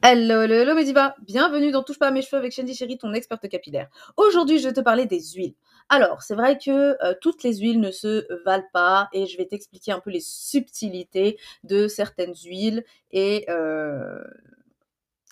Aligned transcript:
Hello, 0.00 0.42
hello, 0.42 0.54
hello 0.54 0.76
Mediva, 0.76 1.16
bienvenue 1.26 1.72
dans 1.72 1.82
Touche 1.82 1.98
pas 1.98 2.06
à 2.06 2.10
mes 2.12 2.22
cheveux 2.22 2.38
avec 2.38 2.52
Shandy 2.52 2.72
Chéri, 2.72 2.98
ton 2.98 3.12
experte 3.14 3.48
capillaire. 3.48 3.88
Aujourd'hui, 4.16 4.60
je 4.60 4.68
vais 4.68 4.72
te 4.72 4.80
parler 4.80 5.06
des 5.06 5.20
huiles. 5.20 5.54
Alors, 5.88 6.22
c'est 6.22 6.36
vrai 6.36 6.56
que 6.56 6.96
euh, 7.04 7.14
toutes 7.20 7.42
les 7.42 7.56
huiles 7.56 7.80
ne 7.80 7.90
se 7.90 8.24
valent 8.44 8.68
pas 8.72 9.08
et 9.12 9.26
je 9.26 9.36
vais 9.36 9.46
t'expliquer 9.46 9.90
un 9.90 9.98
peu 9.98 10.10
les 10.10 10.20
subtilités 10.20 11.36
de 11.64 11.88
certaines 11.88 12.36
huiles 12.44 12.84
et 13.10 13.44
euh, 13.50 14.22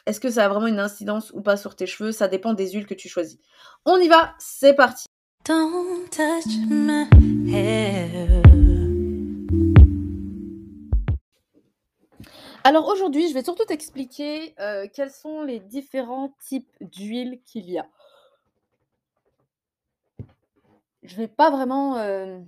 est-ce 0.04 0.18
que 0.18 0.30
ça 0.30 0.44
a 0.44 0.48
vraiment 0.48 0.66
une 0.66 0.80
incidence 0.80 1.30
ou 1.32 1.42
pas 1.42 1.56
sur 1.56 1.76
tes 1.76 1.86
cheveux? 1.86 2.10
Ça 2.10 2.26
dépend 2.26 2.52
des 2.52 2.72
huiles 2.72 2.86
que 2.86 2.94
tu 2.94 3.08
choisis. 3.08 3.38
On 3.84 3.98
y 3.98 4.08
va, 4.08 4.34
c'est 4.40 4.74
parti. 4.74 5.06
Don't 5.44 6.10
touch 6.10 6.56
my 6.68 7.06
hair. 7.48 8.45
Alors 12.66 12.88
aujourd'hui, 12.88 13.28
je 13.28 13.34
vais 13.34 13.44
surtout 13.44 13.64
t'expliquer 13.64 14.56
euh, 14.58 14.88
quels 14.92 15.12
sont 15.12 15.42
les 15.42 15.60
différents 15.60 16.34
types 16.40 16.68
d'huile 16.80 17.40
qu'il 17.44 17.70
y 17.70 17.78
a. 17.78 17.86
Je 21.04 21.14
vais 21.14 21.28
pas 21.28 21.52
vraiment. 21.52 21.96
euh, 21.98 22.40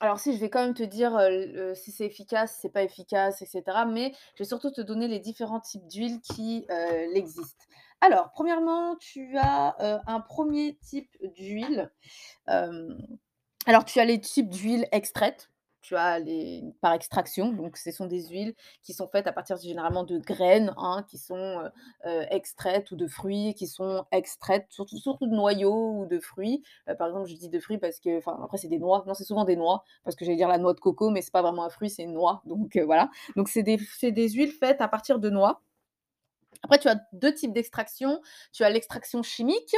Alors 0.00 0.20
si, 0.20 0.34
je 0.34 0.40
vais 0.42 0.50
quand 0.50 0.60
même 0.60 0.74
te 0.74 0.82
dire 0.82 1.16
euh, 1.16 1.74
si 1.74 1.90
c'est 1.90 2.04
efficace, 2.04 2.52
si 2.52 2.60
c'est 2.60 2.68
pas 2.68 2.82
efficace, 2.82 3.40
etc. 3.40 3.62
Mais 3.90 4.12
je 4.34 4.42
vais 4.42 4.46
surtout 4.46 4.70
te 4.70 4.82
donner 4.82 5.08
les 5.08 5.20
différents 5.20 5.60
types 5.60 5.86
d'huile 5.88 6.20
qui 6.20 6.66
existent. 7.14 7.64
Alors, 8.02 8.32
premièrement, 8.32 8.96
tu 8.96 9.38
as 9.38 10.02
un 10.06 10.20
premier 10.20 10.76
type 10.82 11.16
d'huile. 11.34 11.90
Alors, 12.46 13.86
tu 13.86 14.00
as 14.00 14.04
les 14.04 14.20
types 14.20 14.50
d'huile 14.50 14.86
extraites. 14.92 15.48
Tu 15.86 15.94
as 15.94 16.18
les 16.18 16.64
par 16.80 16.94
extraction, 16.94 17.52
donc 17.52 17.76
ce 17.76 17.92
sont 17.92 18.06
des 18.06 18.26
huiles 18.26 18.56
qui 18.82 18.92
sont 18.92 19.06
faites 19.06 19.28
à 19.28 19.32
partir 19.32 19.56
généralement 19.56 20.02
de 20.02 20.18
graines, 20.18 20.74
hein, 20.76 21.04
qui 21.08 21.16
sont 21.16 21.36
euh, 21.36 21.68
euh, 22.06 22.24
extraites 22.30 22.90
ou 22.90 22.96
de 22.96 23.06
fruits, 23.06 23.54
qui 23.54 23.68
sont 23.68 24.04
extraites, 24.10 24.66
surtout, 24.70 24.96
surtout 24.98 25.28
de 25.28 25.34
noyaux 25.36 26.00
ou 26.00 26.06
de 26.06 26.18
fruits. 26.18 26.64
Euh, 26.88 26.96
par 26.96 27.06
exemple, 27.06 27.28
je 27.28 27.36
dis 27.36 27.48
de 27.48 27.60
fruits 27.60 27.78
parce 27.78 28.00
que, 28.00 28.18
enfin, 28.18 28.36
après 28.42 28.56
c'est 28.56 28.66
des 28.66 28.80
noix. 28.80 29.04
Non, 29.06 29.14
c'est 29.14 29.22
souvent 29.22 29.44
des 29.44 29.54
noix 29.54 29.84
parce 30.02 30.16
que 30.16 30.24
j'allais 30.24 30.36
dire 30.36 30.48
la 30.48 30.58
noix 30.58 30.74
de 30.74 30.80
coco, 30.80 31.10
mais 31.10 31.22
c'est 31.22 31.32
pas 31.32 31.42
vraiment 31.42 31.62
un 31.64 31.70
fruit, 31.70 31.88
c'est 31.88 32.02
une 32.02 32.14
noix. 32.14 32.42
Donc 32.46 32.76
voilà. 32.78 33.08
Donc 33.36 33.48
c'est 33.48 33.62
des, 33.62 33.78
c'est 33.78 34.10
des 34.10 34.28
huiles 34.30 34.50
faites 34.50 34.80
à 34.80 34.88
partir 34.88 35.20
de 35.20 35.30
noix. 35.30 35.62
Après, 36.62 36.78
tu 36.78 36.88
as 36.88 36.96
deux 37.12 37.34
types 37.34 37.52
d'extraction. 37.52 38.20
Tu 38.52 38.64
as 38.64 38.70
l'extraction 38.70 39.22
chimique, 39.22 39.74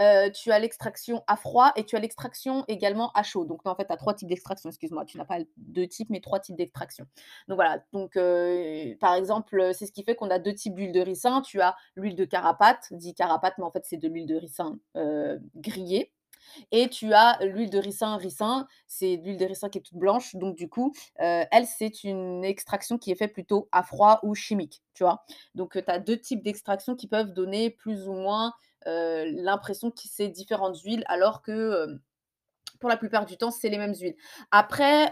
heu, 0.00 0.30
tu 0.32 0.50
as 0.52 0.58
l'extraction 0.58 1.22
à 1.26 1.36
froid 1.36 1.72
et 1.76 1.84
tu 1.84 1.96
as 1.96 2.00
l'extraction 2.00 2.64
également 2.68 3.10
à 3.12 3.22
chaud. 3.22 3.44
Donc 3.44 3.60
en 3.66 3.74
fait, 3.74 3.86
tu 3.86 3.92
as 3.92 3.96
3 3.96 4.14
types 4.14 4.28
d'extraction, 4.28 4.68
excuse-moi. 4.70 5.04
Tu 5.04 5.18
n'as 5.18 5.24
pas 5.24 5.38
2 5.56 5.86
types, 5.86 6.10
mais 6.10 6.20
3 6.20 6.40
types 6.40 6.56
d'extraction. 6.56 7.06
Donc 7.48 7.56
voilà, 7.56 7.82
donc 7.92 8.16
heu, 8.16 8.96
par 9.00 9.14
exemple, 9.14 9.70
c'est 9.74 9.86
ce 9.86 9.92
qui 9.92 10.02
fait 10.04 10.14
qu'on 10.14 10.30
a 10.30 10.38
2 10.38 10.54
types 10.54 10.74
d'huile 10.74 10.92
de 10.92 11.00
ricin. 11.00 11.42
Tu 11.42 11.60
as 11.60 11.76
l'huile 11.96 12.16
de 12.16 12.24
carapate, 12.24 12.88
dit 12.92 13.14
carapate, 13.14 13.54
mais 13.58 13.64
en 13.64 13.70
fait, 13.70 13.84
c'est 13.84 13.96
de 13.98 14.08
l'huile 14.08 14.26
de 14.26 14.36
ricin, 14.36 14.78
heu, 14.96 15.40
grillée 15.56 16.12
et 16.70 16.88
tu 16.88 17.12
as 17.14 17.38
l'huile 17.44 17.70
de 17.70 17.78
ricin 17.78 18.16
ricin, 18.16 18.66
c'est 18.86 19.16
l'huile 19.16 19.36
de 19.38 19.44
ricin 19.46 19.68
qui 19.68 19.78
est 19.78 19.82
toute 19.82 19.98
blanche, 19.98 20.34
donc 20.36 20.56
du 20.56 20.68
coup, 20.68 20.92
heu, 21.20 21.44
elle, 21.50 21.66
c'est 21.66 22.04
une 22.04 22.44
extraction 22.44 22.98
qui 22.98 23.10
est 23.12 23.14
faite 23.16 23.32
plutôt 23.32 23.68
à 23.72 23.82
froid 23.82 24.20
ou 24.22 24.34
chimique, 24.34 24.82
tu 24.94 25.04
vois? 25.04 25.24
Donc, 25.54 25.72
tu 25.72 25.90
as 25.90 25.98
2 25.98 26.18
types 26.18 26.42
d'extraction 26.42 26.96
qui 26.96 27.06
peuvent 27.08 27.32
donner 27.32 27.70
plus 27.70 28.08
ou 28.08 28.12
moins, 28.14 28.52
l'impression 28.86 29.90
que 29.90 30.00
c'est 30.04 30.28
différentes 30.28 30.78
huiles 30.80 31.04
alors 31.06 31.42
que, 31.42 31.86
pour 32.80 32.88
la 32.90 32.96
plupart 32.96 33.26
du 33.26 33.36
temps, 33.36 33.50
c'est 33.52 33.68
les 33.70 33.78
mêmes 33.78 33.94
huiles. 33.94 34.16
Après, 34.52 35.10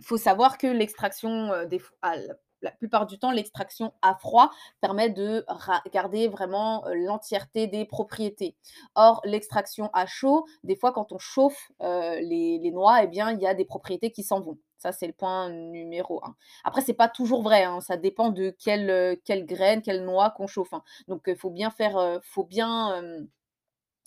il 0.00 0.04
faut 0.06 0.16
savoir 0.18 0.58
que 0.58 0.66
l'extraction, 0.68 1.66
des 1.68 1.80
la 2.64 2.72
plupart 2.72 3.06
du 3.06 3.18
temps, 3.18 3.30
l'extraction 3.30 3.92
à 4.02 4.14
froid 4.16 4.50
permet 4.80 5.10
de 5.10 5.44
garder 5.92 6.28
vraiment, 6.28 6.86
heu, 6.88 6.94
l'entièreté 6.94 7.66
des 7.68 7.84
propriétés. 7.84 8.56
Or, 8.94 9.20
l'extraction 9.24 9.90
à 9.92 10.06
chaud, 10.06 10.46
des 10.64 10.76
fois, 10.76 10.92
quand 10.92 11.12
on 11.12 11.18
chauffe, 11.18 11.70
heu, 11.82 12.18
les 12.20 12.70
noix 12.72 13.02
et 13.02 13.06
bien, 13.06 13.30
il 13.32 13.40
y 13.40 13.46
a 13.46 13.54
des 13.54 13.64
propriétés 13.64 14.10
qui 14.10 14.22
s'en 14.22 14.40
vont. 14.40 14.58
Ça, 14.78 14.92
c'est 14.92 15.06
le 15.06 15.12
point 15.14 15.48
numéro 15.50 16.20
un. 16.24 16.36
Après, 16.64 16.82
c'est 16.82 16.92
pas 16.94 17.08
toujours 17.08 17.42
vrai, 17.42 17.64
hein, 17.64 17.80
ça 17.80 17.96
dépend 17.96 18.30
de 18.30 18.50
quelle, 18.58 18.90
heu, 18.90 19.20
quelle 19.24 19.46
graine, 19.46 19.80
quelle 19.82 20.04
noix 20.04 20.30
qu'on 20.30 20.46
chauffe, 20.46 20.72
hein. 20.74 20.82
Donc, 21.08 21.22
il 21.26 21.36
faut 21.36 21.50
bien 21.50 21.70
faire, 21.70 22.20
faut 22.22 22.44
bien, 22.44 23.02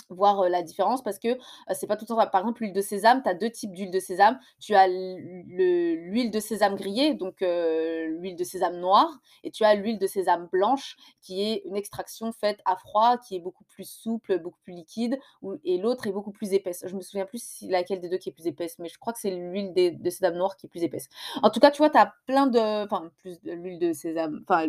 voir, 0.09 0.49
la 0.49 0.63
différence 0.63 1.03
parce 1.03 1.19
que, 1.19 1.37
c'est 1.73 1.87
pas 1.87 1.95
tout 1.95 2.05
le 2.05 2.15
temps 2.15 2.27
par 2.29 2.41
exemple, 2.41 2.61
l'huile 2.61 2.73
de 2.73 2.81
sésame, 2.81 3.21
tu 3.23 3.29
as 3.29 3.33
2 3.33 3.49
types 3.49 3.73
d'huile 3.73 3.91
de 3.91 3.99
sésame. 3.99 4.39
Tu 4.59 4.75
as 4.75 4.87
l'huile 4.87 6.31
de 6.31 6.39
sésame 6.39 6.75
grillée, 6.75 7.13
donc 7.13 7.41
l'huile 7.41 8.35
de 8.35 8.43
sésame 8.43 8.77
noire 8.77 9.19
et 9.43 9.51
tu 9.51 9.63
as 9.63 9.75
l'huile 9.75 9.99
de 9.99 10.07
sésame 10.07 10.47
blanche 10.51 10.95
qui 11.21 11.43
est 11.43 11.61
une 11.65 11.75
extraction 11.75 12.31
faite 12.31 12.59
à 12.65 12.75
froid, 12.75 13.17
qui 13.17 13.35
est 13.35 13.39
beaucoup 13.39 13.65
plus 13.65 13.89
souple, 13.89 14.39
beaucoup 14.39 14.59
plus 14.63 14.73
liquide 14.73 15.17
et 15.63 15.77
l'autre 15.77 16.07
est 16.07 16.11
beaucoup 16.11 16.31
plus 16.31 16.53
épaisse. 16.53 16.83
Je 16.87 16.95
me 16.95 17.01
souviens 17.01 17.25
plus 17.25 17.63
laquelle 17.69 17.99
des 17.99 18.09
2 18.09 18.17
qui 18.17 18.29
est 18.29 18.33
plus 18.33 18.47
épaisse, 18.47 18.79
mais 18.79 18.89
je 18.89 18.97
crois 18.97 19.13
que 19.13 19.19
c'est 19.19 19.31
l'huile 19.31 19.73
de 19.73 20.09
sésame 20.09 20.35
noire 20.35 20.55
qui 20.55 20.67
est 20.67 20.69
plus 20.69 20.83
épaisse. 20.83 21.09
En 21.43 21.49
tout 21.49 21.59
cas, 21.59 21.71
tu 21.71 21.79
vois, 21.79 21.89
tu 21.89 21.97
as 21.97 22.13
plein 22.25 22.47
de 22.47 22.85
enfin 22.85 23.11
plus 23.17 23.41
de 23.41 23.51
l'huile 23.51 23.79
de 23.79 23.93
sésame, 23.93 24.43
enfin 24.47 24.67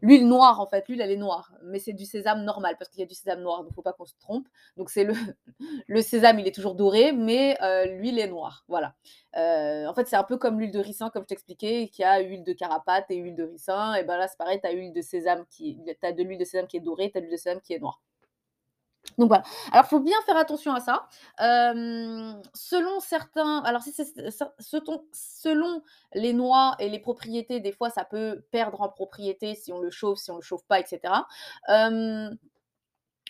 L'huile 0.00 0.28
noire, 0.28 0.60
en 0.60 0.66
fait, 0.66 0.86
l'huile, 0.88 1.00
elle 1.00 1.10
est 1.10 1.16
noire, 1.16 1.52
mais 1.64 1.80
c'est 1.80 1.92
du 1.92 2.04
sésame 2.04 2.44
normal 2.44 2.76
parce 2.78 2.88
qu'il 2.88 3.00
y 3.00 3.02
a 3.02 3.06
du 3.06 3.14
sésame 3.14 3.40
noir, 3.42 3.64
donc 3.64 3.74
faut 3.74 3.82
pas 3.82 3.92
qu'on 3.92 4.04
se 4.06 4.14
trompe. 4.20 4.46
Donc 4.76 4.90
c'est 4.90 5.02
le 5.04 5.12
le 5.88 6.02
sésame, 6.02 6.38
il 6.38 6.46
est 6.46 6.54
toujours 6.54 6.74
doré, 6.76 7.12
mais 7.12 7.58
heu, 7.62 7.86
l'huile 7.98 8.18
est 8.20 8.28
noire, 8.28 8.64
voilà. 8.68 8.94
Heu, 9.36 9.86
en 9.88 9.94
fait, 9.94 10.06
c'est 10.06 10.16
un 10.16 10.22
peu 10.24 10.36
comme 10.38 10.60
l'huile 10.60 10.70
de 10.72 10.78
ricin, 10.78 11.10
comme 11.10 11.22
je 11.24 11.28
t'expliquais, 11.28 11.88
qui 11.88 12.04
a 12.04 12.20
huile 12.20 12.44
de 12.44 12.52
carapate 12.52 13.10
et 13.10 13.16
huile 13.16 13.36
de 13.36 13.44
ricin 13.44 13.94
et 13.94 14.04
ben 14.04 14.16
là, 14.18 14.28
c'est 14.28 14.38
pareil, 14.38 14.60
tu 14.60 14.68
as 14.68 14.72
huile 14.72 14.92
de 14.92 15.00
sésame 15.02 15.44
qui 15.50 15.78
as 16.02 16.12
de 16.12 16.22
l'huile 16.22 16.38
de 16.38 16.44
sésame 16.44 16.66
qui 16.68 16.76
est 16.76 16.80
dorée, 16.80 17.10
tu 17.10 17.18
as 17.18 17.20
l'huile 17.20 17.32
de 17.32 17.36
sésame 17.36 17.60
qui 17.60 17.72
est 17.74 17.78
noire. 17.80 18.00
Donc 19.16 19.28
voilà. 19.28 19.42
Alors, 19.72 19.84
il 19.86 19.88
faut 19.88 20.00
bien 20.00 20.16
faire 20.26 20.36
attention 20.36 20.74
à 20.74 20.80
ça. 20.80 21.08
Selon 22.54 23.00
certains 23.00 23.62
alors 23.64 23.82
si 23.82 23.92
c'est 23.92 24.04
ce 24.30 24.76
selon 25.12 25.82
les 26.14 26.32
noix 26.32 26.76
et 26.78 26.88
les 26.88 26.98
propriétés, 26.98 27.60
des 27.60 27.72
fois, 27.72 27.90
ça 27.90 28.04
peut 28.04 28.42
perdre 28.50 28.80
en 28.80 28.88
propriété 28.88 29.54
si 29.54 29.72
on 29.72 29.80
le 29.80 29.90
chauffe, 29.90 30.18
si 30.18 30.30
on 30.30 30.36
le 30.36 30.42
chauffe 30.42 30.64
pas 30.66 30.80
et 30.80 30.86
cetera. 30.86 31.26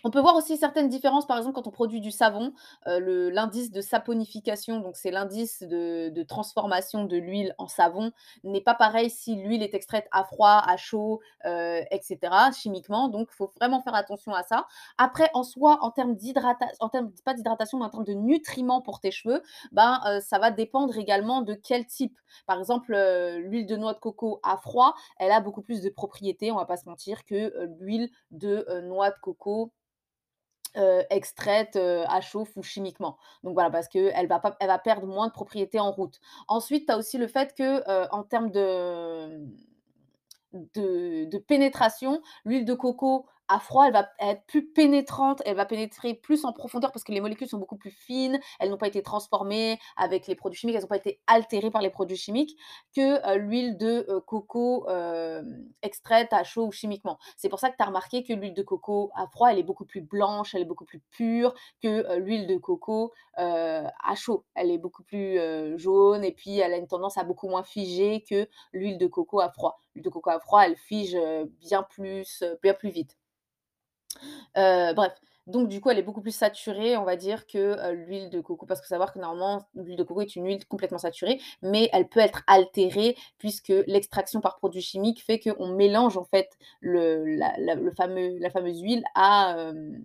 On 0.05 0.11
peut 0.11 0.21
voir 0.21 0.37
aussi 0.37 0.57
certaines 0.57 0.89
différences, 0.89 1.27
par 1.27 1.37
exemple, 1.39 1.55
quand 1.55 1.67
on 1.67 1.71
produit 1.71 2.01
du 2.01 2.11
savon, 2.11 2.53
le 2.87 3.31
l'indice 3.31 3.71
de 3.71 3.81
saponification, 3.81 4.81
donc 4.81 4.97
c'est 4.97 5.11
l'indice 5.11 5.63
de 5.63 6.23
transformation 6.23 7.05
de 7.05 7.17
l'huile 7.17 7.55
en 7.59 7.67
savon, 7.69 8.13
n'est 8.45 8.61
pas 8.61 8.75
pareil 8.75 9.11
si 9.11 9.35
l'huile 9.37 9.63
est 9.63 9.75
extraite 9.75 10.07
à 10.13 10.25
froid, 10.25 10.63
à 10.67 10.77
chaud, 10.77 11.21
heu, 11.47 11.81
et 11.91 12.01
cetera, 12.03 12.53
chimiquement, 12.53 13.09
donc 13.09 13.29
il 13.33 13.35
faut 13.37 13.51
vraiment 13.57 13.81
faire 13.81 13.95
attention 13.95 14.33
à 14.35 14.43
ça. 14.43 14.67
Après, 14.99 15.31
en 15.35 15.43
soi, 15.43 15.79
en 15.83 15.91
termes 15.91 16.15
d'hydratation, 16.15 16.89
pas 17.25 17.35
d'hydratation, 17.35 17.79
mais 17.79 17.85
en 17.87 17.91
termes 17.91 18.05
de 18.05 18.15
nutriments 18.15 18.81
pour 18.81 19.01
tes 19.01 19.11
cheveux, 19.11 19.43
ben, 19.73 20.01
heu, 20.07 20.21
ça 20.21 20.39
va 20.39 20.51
dépendre 20.51 20.97
également 20.99 21.43
de 21.43 21.55
quel 21.55 21.87
type. 21.87 22.17
Par 22.47 22.59
exemple, 22.59 22.93
l'huile 23.39 23.67
de 23.67 23.77
noix 23.77 23.95
de 23.95 23.99
coco 23.99 24.41
à 24.43 24.57
froid, 24.59 24.95
elle 25.19 25.33
a 25.33 25.41
beaucoup 25.41 25.63
plus 25.63 25.83
de 25.83 25.89
propriétés, 25.91 26.53
on 26.53 26.57
va 26.57 26.67
pas 26.67 26.77
se 26.77 26.89
mentir, 26.89 27.25
que, 27.25 27.53
l'huile 27.81 28.11
de, 28.31 28.67
noix 28.83 29.11
de 29.11 29.17
coco 29.23 29.73
Heu, 30.77 31.03
extraite, 31.11 31.77
heu, 31.77 32.05
à 32.09 32.21
chauffe 32.21 32.57
ou 32.57 32.63
chimiquement. 32.63 33.17
Donc 33.43 33.55
voilà, 33.55 33.71
parce 33.71 33.89
qu'elle 33.89 34.27
va 34.29 34.41
elle 34.61 34.67
va 34.69 34.79
perdre 34.79 35.07
moins 35.07 35.29
de 35.29 35.33
propriétés 35.33 35.81
en 35.81 35.91
route. 35.91 36.21
Ensuite, 36.47 36.87
tu 36.87 36.93
as 36.93 36.99
aussi 36.99 37.19
le 37.19 37.27
fait 37.27 37.55
que, 37.57 37.79
heu, 37.89 38.07
en 38.13 38.23
termes 38.23 38.51
de 38.51 39.47
pénétration, 41.47 42.21
l'huile 42.45 42.65
de 42.65 42.75
coco 42.75 43.27
à 43.49 43.61
froid, 43.61 43.87
elle 43.87 43.93
va 43.93 44.09
être 44.21 44.43
plus 44.47 44.67
pénétrante, 44.67 45.43
elle 45.47 45.57
va 45.57 45.67
pénétrer 45.67 46.15
plus 46.15 46.45
en 46.45 46.53
profondeur 46.53 46.93
parce 46.93 47.05
que 47.05 47.13
les 47.13 47.21
molécules 47.21 47.49
sont 47.49 47.59
beaucoup 47.59 47.77
plus 47.77 47.91
fines, 47.91 48.39
elles 48.61 48.71
n'ont 48.71 48.77
pas 48.79 48.89
été 48.89 49.03
transformées 49.03 49.79
avec 49.97 50.27
les 50.27 50.35
produits 50.35 50.59
chimiques, 50.61 50.77
elles 50.77 50.83
n'ont 50.83 50.89
pas 50.89 50.97
été 50.97 51.21
altérées 51.27 51.71
par 51.71 51.83
les 51.83 51.91
produits 51.91 52.17
chimiques 52.17 52.57
que, 52.95 53.35
heu, 53.35 53.39
l'huile 53.39 53.77
de, 53.79 54.07
heu, 54.09 54.21
coco, 54.21 54.89
hem, 54.89 55.67
extraite 55.83 56.33
à 56.33 56.45
chaud 56.45 56.67
ou 56.67 56.73
chimiquement. 56.73 57.19
C'est 57.37 57.49
pour 57.49 57.59
ça 57.61 57.71
que 57.71 57.77
tu 57.77 57.83
as 57.83 57.87
remarqué 57.87 58.23
que 58.25 58.33
l'huile 58.33 58.55
de 58.55 58.63
coco 58.63 59.11
à 59.15 59.27
froid, 59.29 59.51
elle 59.51 59.59
est 59.59 59.63
beaucoup 59.63 59.85
plus 59.87 60.01
blanche, 60.01 60.55
elle 60.55 60.63
est 60.63 60.65
beaucoup 60.65 60.85
plus 60.85 61.01
pure 61.11 61.55
que, 61.83 62.17
l'huile 62.19 62.47
de 62.47 62.57
coco, 62.59 63.13
à 63.37 64.15
chaud. 64.15 64.45
Elle 64.55 64.71
est 64.71 64.79
beaucoup 64.79 65.03
plus, 65.05 65.39
jaune 65.79 66.25
et 66.25 66.33
puis 66.33 66.59
elle 66.59 66.73
a 66.75 66.77
une 66.77 66.87
tendance 66.89 67.19
à 67.19 67.25
beaucoup 67.25 67.49
moins 67.49 67.63
figer 67.63 68.23
que 68.29 68.49
l'huile 68.73 68.99
de 68.99 69.07
coco 69.07 69.41
à 69.41 69.51
froid. 69.51 69.79
L'huile 69.95 70.05
de 70.05 70.11
coco 70.11 70.31
à 70.31 70.41
froid, 70.41 70.63
elle 70.63 70.77
fige, 70.77 71.17
bien 71.61 71.83
plus, 71.83 72.43
bien 72.63 72.75
plus 72.75 72.91
vite. 72.91 73.17
Heu, 74.57 74.95
bref, 74.95 75.13
donc 75.47 75.69
du 75.69 75.81
coup, 75.81 75.91
elle 75.91 75.99
est 75.99 76.03
beaucoup 76.03 76.21
plus 76.21 76.35
saturée, 76.37 76.97
on 76.97 77.05
va 77.05 77.17
dire, 77.17 77.47
que, 77.47 77.59
heu, 77.59 77.93
l'huile 77.95 78.31
de 78.31 78.41
coco. 78.41 78.67
Parce 78.67 78.81
faut 78.81 78.87
savoir 78.89 79.13
que 79.13 79.19
normalement, 79.19 79.67
l'huile 79.75 79.97
de 79.97 80.03
coco 80.03 80.21
est 80.23 80.37
une 80.37 80.47
huile 80.47 80.67
complètement 80.67 80.99
saturée, 80.99 81.41
mais 81.63 81.89
elle 81.93 82.09
peut 82.09 82.21
être 82.21 82.43
altérée 82.47 83.17
puisque 83.39 83.73
l'extraction 83.87 84.41
par 84.41 84.57
produit 84.57 84.83
chimique 84.83 85.23
fait 85.25 85.39
qu'on 85.41 85.69
mélange 85.69 86.17
en 86.17 86.25
fait 86.25 86.51
la 86.83 88.51
fameuse 88.51 88.81
huile 88.81 89.05
à, 89.15 89.55
hem 89.59 90.03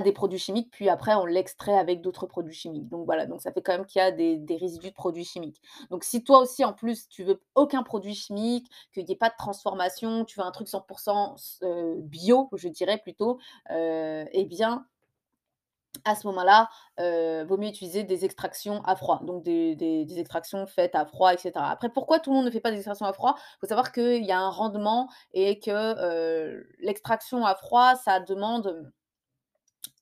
des 0.00 0.12
produits 0.12 0.38
chimiques, 0.38 0.70
puis 0.70 0.88
après 0.88 1.14
on 1.14 1.24
l'extrait 1.26 1.76
avec 1.78 2.00
d'autres 2.00 2.26
produits 2.26 2.54
chimiques. 2.54 2.88
Donc 2.88 3.04
voilà, 3.06 3.26
donc 3.26 3.40
ça 3.42 3.52
fait 3.52 3.62
quand 3.62 3.72
même 3.72 3.86
qu'il 3.86 4.00
y 4.00 4.02
a 4.04 4.10
des 4.12 4.56
résidus 4.56 4.88
de 4.90 4.94
produits 4.94 5.24
chimiques. 5.24 5.60
Donc 5.90 6.04
si 6.04 6.22
toi 6.24 6.38
aussi 6.40 6.64
en 6.64 6.72
plus 6.72 7.08
tu 7.08 7.24
veux 7.24 7.40
aucun 7.54 7.82
produit 7.82 8.14
chimique, 8.14 8.68
qu'il 8.92 9.08
y 9.08 9.12
ait 9.12 9.16
pas 9.16 9.30
de 9.30 9.34
transformation, 9.38 10.24
tu 10.24 10.38
veux 10.40 10.46
un 10.46 10.50
truc 10.50 10.68
100 10.68 10.84
s 11.36 11.58
heu, 11.62 11.96
bio, 12.02 12.48
je 12.54 12.68
dirais 12.68 12.98
plutôt, 12.98 13.38
heu 13.70 14.24
et 14.32 14.44
bien 14.44 14.86
à 16.04 16.14
ce 16.14 16.26
moment-là, 16.28 16.68
heu, 17.00 17.44
vaut 17.44 17.56
mieux 17.56 17.68
utiliser 17.68 18.04
des 18.04 18.24
extractions 18.24 18.82
à 18.84 18.94
froid, 18.96 19.20
donc 19.24 19.42
des 19.42 20.06
extractions 20.18 20.66
faites 20.66 20.94
à 20.94 21.04
froid 21.06 21.32
et 21.34 21.38
cetera. 21.38 21.70
Après 21.70 21.88
pourquoi 21.88 22.20
tout 22.20 22.30
le 22.30 22.36
monde 22.36 22.44
ne 22.46 22.50
fait 22.50 22.60
pas 22.60 22.70
des 22.70 22.76
extractions 22.76 23.06
à 23.06 23.12
froid? 23.12 23.34
Il 23.38 23.58
Faut 23.60 23.66
savoir 23.66 23.92
qu'il 23.92 24.24
y 24.24 24.30
a 24.32 24.38
un 24.38 24.50
rendement 24.50 25.08
et 25.32 25.58
que, 25.58 25.70
heu, 25.70 26.68
l'extraction 26.80 27.44
à 27.44 27.54
froid, 27.56 27.96
ça 27.96 28.20
demande, 28.20 28.92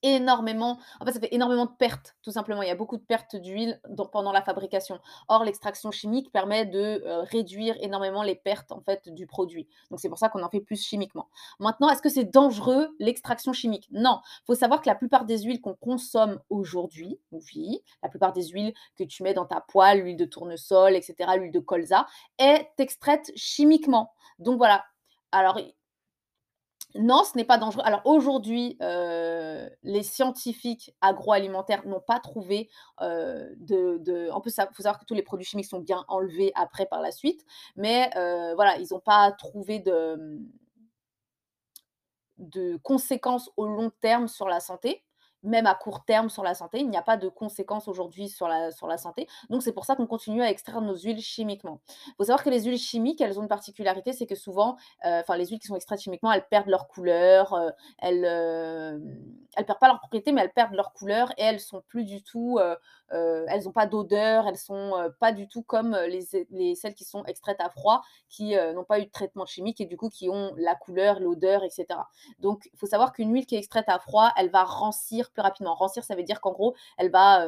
Énormément, 0.07 0.77
en 0.99 1.05
fait, 1.05 1.13
ça 1.13 1.19
fait 1.19 1.33
énormément 1.33 1.65
de 1.65 1.71
pertes, 1.71 2.15
tout 2.21 2.29
simplement. 2.29 2.61
Il 2.61 2.67
y 2.67 2.71
a 2.71 2.75
beaucoup 2.75 2.97
de 2.97 3.01
pertes 3.01 3.35
d'huile 3.35 3.81
pendant 4.11 4.31
la 4.31 4.43
fabrication. 4.43 4.99
Or, 5.29 5.43
l'extraction 5.43 5.89
chimique 5.89 6.31
permet 6.31 6.67
de, 6.67 7.01
heu, 7.03 7.21
réduire 7.31 7.75
énormément 7.81 8.21
les 8.21 8.35
pertes, 8.35 8.71
en 8.71 8.81
fait, 8.81 9.09
du 9.09 9.25
produit. 9.25 9.67
Donc 9.89 9.99
c'est 9.99 10.09
pour 10.09 10.19
ça 10.19 10.29
qu'on 10.29 10.43
en 10.43 10.49
fait 10.49 10.59
plus 10.59 10.79
chimiquement. 10.79 11.27
Maintenant, 11.59 11.89
est-ce 11.89 12.03
que 12.03 12.09
c'est 12.09 12.25
dangereux, 12.25 12.95
l'extraction 12.99 13.51
chimique? 13.51 13.87
Non. 13.89 14.19
Il 14.41 14.45
Faut 14.45 14.53
savoir 14.53 14.81
que 14.81 14.87
la 14.87 14.95
plupart 14.95 15.25
des 15.25 15.39
huiles 15.39 15.59
qu'on 15.59 15.73
consomme 15.73 16.39
aujourd'hui, 16.51 17.19
oui, 17.31 17.81
la 18.03 18.09
plupart 18.09 18.31
des 18.31 18.49
huiles 18.49 18.75
que 18.95 19.03
tu 19.03 19.23
mets 19.23 19.33
dans 19.33 19.45
ta 19.45 19.61
poêle, 19.61 20.01
l'huile 20.01 20.17
de 20.17 20.25
tournesol 20.25 20.95
et 20.95 21.01
cetera, 21.01 21.35
l'huile 21.35 21.51
de 21.51 21.59
colza, 21.59 22.05
est 22.37 22.69
extraite 22.77 23.31
chimiquement. 23.35 24.13
Donc 24.37 24.57
voilà. 24.57 24.85
Alors 25.31 25.59
non, 26.97 27.23
ce 27.25 27.35
n'est 27.37 27.43
pas 27.43 27.57
dangereux. 27.57 27.83
Alors 27.85 28.01
aujourd'hui, 28.05 28.77
heu, 28.81 29.69
les 29.83 30.03
scientifiques 30.03 30.95
agroalimentaires 31.01 31.85
n'ont 31.85 31.99
pas 31.99 32.19
trouvé, 32.19 32.69
heu, 33.01 33.53
de 33.59 34.29
en 34.31 34.39
plus, 34.41 34.55
il 34.57 34.67
faut 34.73 34.83
savoir 34.83 34.99
que 34.99 35.05
tous 35.05 35.13
les 35.13 35.21
produits 35.23 35.45
chimiques 35.45 35.65
sont 35.67 35.79
bien 35.81 36.05
enlevés 36.07 36.51
après 36.55 36.85
par 36.85 37.01
la 37.01 37.11
suite, 37.11 37.43
mais 37.75 38.09
heu, 38.15 38.53
voilà, 38.55 38.77
ils 38.77 38.87
n'ont 38.91 39.01
pas 39.01 39.31
trouvé 39.33 39.79
de 42.37 42.77
conséquences 42.83 43.49
au 43.57 43.67
long 43.67 43.91
terme 44.01 44.27
sur 44.27 44.47
la 44.47 44.59
santé 44.59 45.04
même 45.45 45.65
à 45.67 45.75
court 45.75 46.03
terme 46.05 46.29
sur 46.29 46.43
la 46.43 46.53
santé. 46.53 46.79
Il 46.79 46.89
n'y 46.89 46.97
a 46.97 47.01
pas 47.01 47.17
de 47.17 47.29
conséquences 47.29 47.87
aujourd'hui 47.87 48.29
sur 48.29 48.47
la 48.47 48.71
sur 48.71 48.87
la 48.87 48.97
santé. 48.97 49.27
Donc 49.49 49.63
c'est 49.63 49.73
pour 49.73 49.85
ça 49.85 49.95
qu'on 49.95 50.07
continue 50.07 50.41
à 50.43 50.49
extraire 50.49 50.81
nos 50.81 50.95
huiles 50.97 51.21
chimiquement. 51.21 51.81
Il 52.07 52.13
faut 52.17 52.23
savoir 52.25 52.43
que 52.43 52.49
les 52.49 52.63
huiles 52.63 52.77
chimiques, 52.77 53.21
elles 53.21 53.39
ont 53.39 53.43
une 53.43 53.47
particularité, 53.47 54.13
c'est 54.13 54.25
que 54.27 54.35
souvent, 54.35 54.75
heu, 55.05 55.19
enfin 55.21 55.37
les 55.37 55.47
huiles 55.47 55.59
qui 55.59 55.67
sont 55.67 55.75
extraites 55.75 56.01
chimiquement, 56.01 56.31
elles 56.31 56.47
perdent 56.49 56.67
leur 56.69 56.87
couleur, 56.87 57.53
heu, 57.53 57.71
elles, 57.99 58.23
hem, 58.25 59.17
elles 59.55 59.65
perdent 59.65 59.79
pas 59.79 59.87
leur 59.87 59.99
propriété, 59.99 60.31
mais 60.31 60.41
elles 60.41 60.53
perdent 60.53 60.73
leur 60.73 60.93
couleur 60.93 61.31
et 61.37 61.43
elles 61.43 61.59
sont 61.59 61.81
plus 61.87 62.03
du 62.05 62.23
tout, 62.23 62.59
heu, 63.13 63.45
elles 63.49 63.67
ont 63.67 63.71
pas 63.71 63.85
d'odeur, 63.87 64.47
elles 64.47 64.57
sont, 64.57 64.93
heu, 64.97 65.11
pas 65.19 65.31
du 65.31 65.47
tout 65.47 65.63
comme, 65.63 65.93
heu, 65.95 66.07
les 66.07 66.47
les 66.51 66.75
celles 66.75 66.93
qui 66.95 67.05
sont 67.05 67.23
extraites 67.25 67.59
à 67.61 67.69
froid, 67.69 68.01
qui, 68.29 68.55
n'ont 68.75 68.83
pas 68.83 68.99
eu 68.99 69.05
de 69.05 69.11
traitement 69.11 69.45
chimique 69.45 69.81
et 69.81 69.85
du 69.85 69.97
coup 69.97 70.09
qui 70.09 70.29
ont 70.29 70.53
la 70.57 70.75
couleur, 70.75 71.19
l'odeur 71.19 71.63
et 71.63 71.69
cetera. 71.69 72.09
Donc 72.39 72.67
il 72.73 72.77
faut 72.79 72.87
savoir 72.87 73.13
qu'une 73.13 73.33
huile 73.33 73.45
qui 73.45 73.55
est 73.55 73.59
extraite 73.59 73.85
à 73.87 73.99
froid, 73.99 74.31
elle 74.37 74.49
va 74.49 74.63
rancir 74.63 75.31
plus 75.31 75.41
rapidement. 75.41 75.75
Rancir, 75.75 76.03
ça 76.03 76.15
veut 76.15 76.23
dire 76.23 76.41
qu'en 76.41 76.51
gros, 76.51 76.75
elle 76.97 77.11
va, 77.11 77.47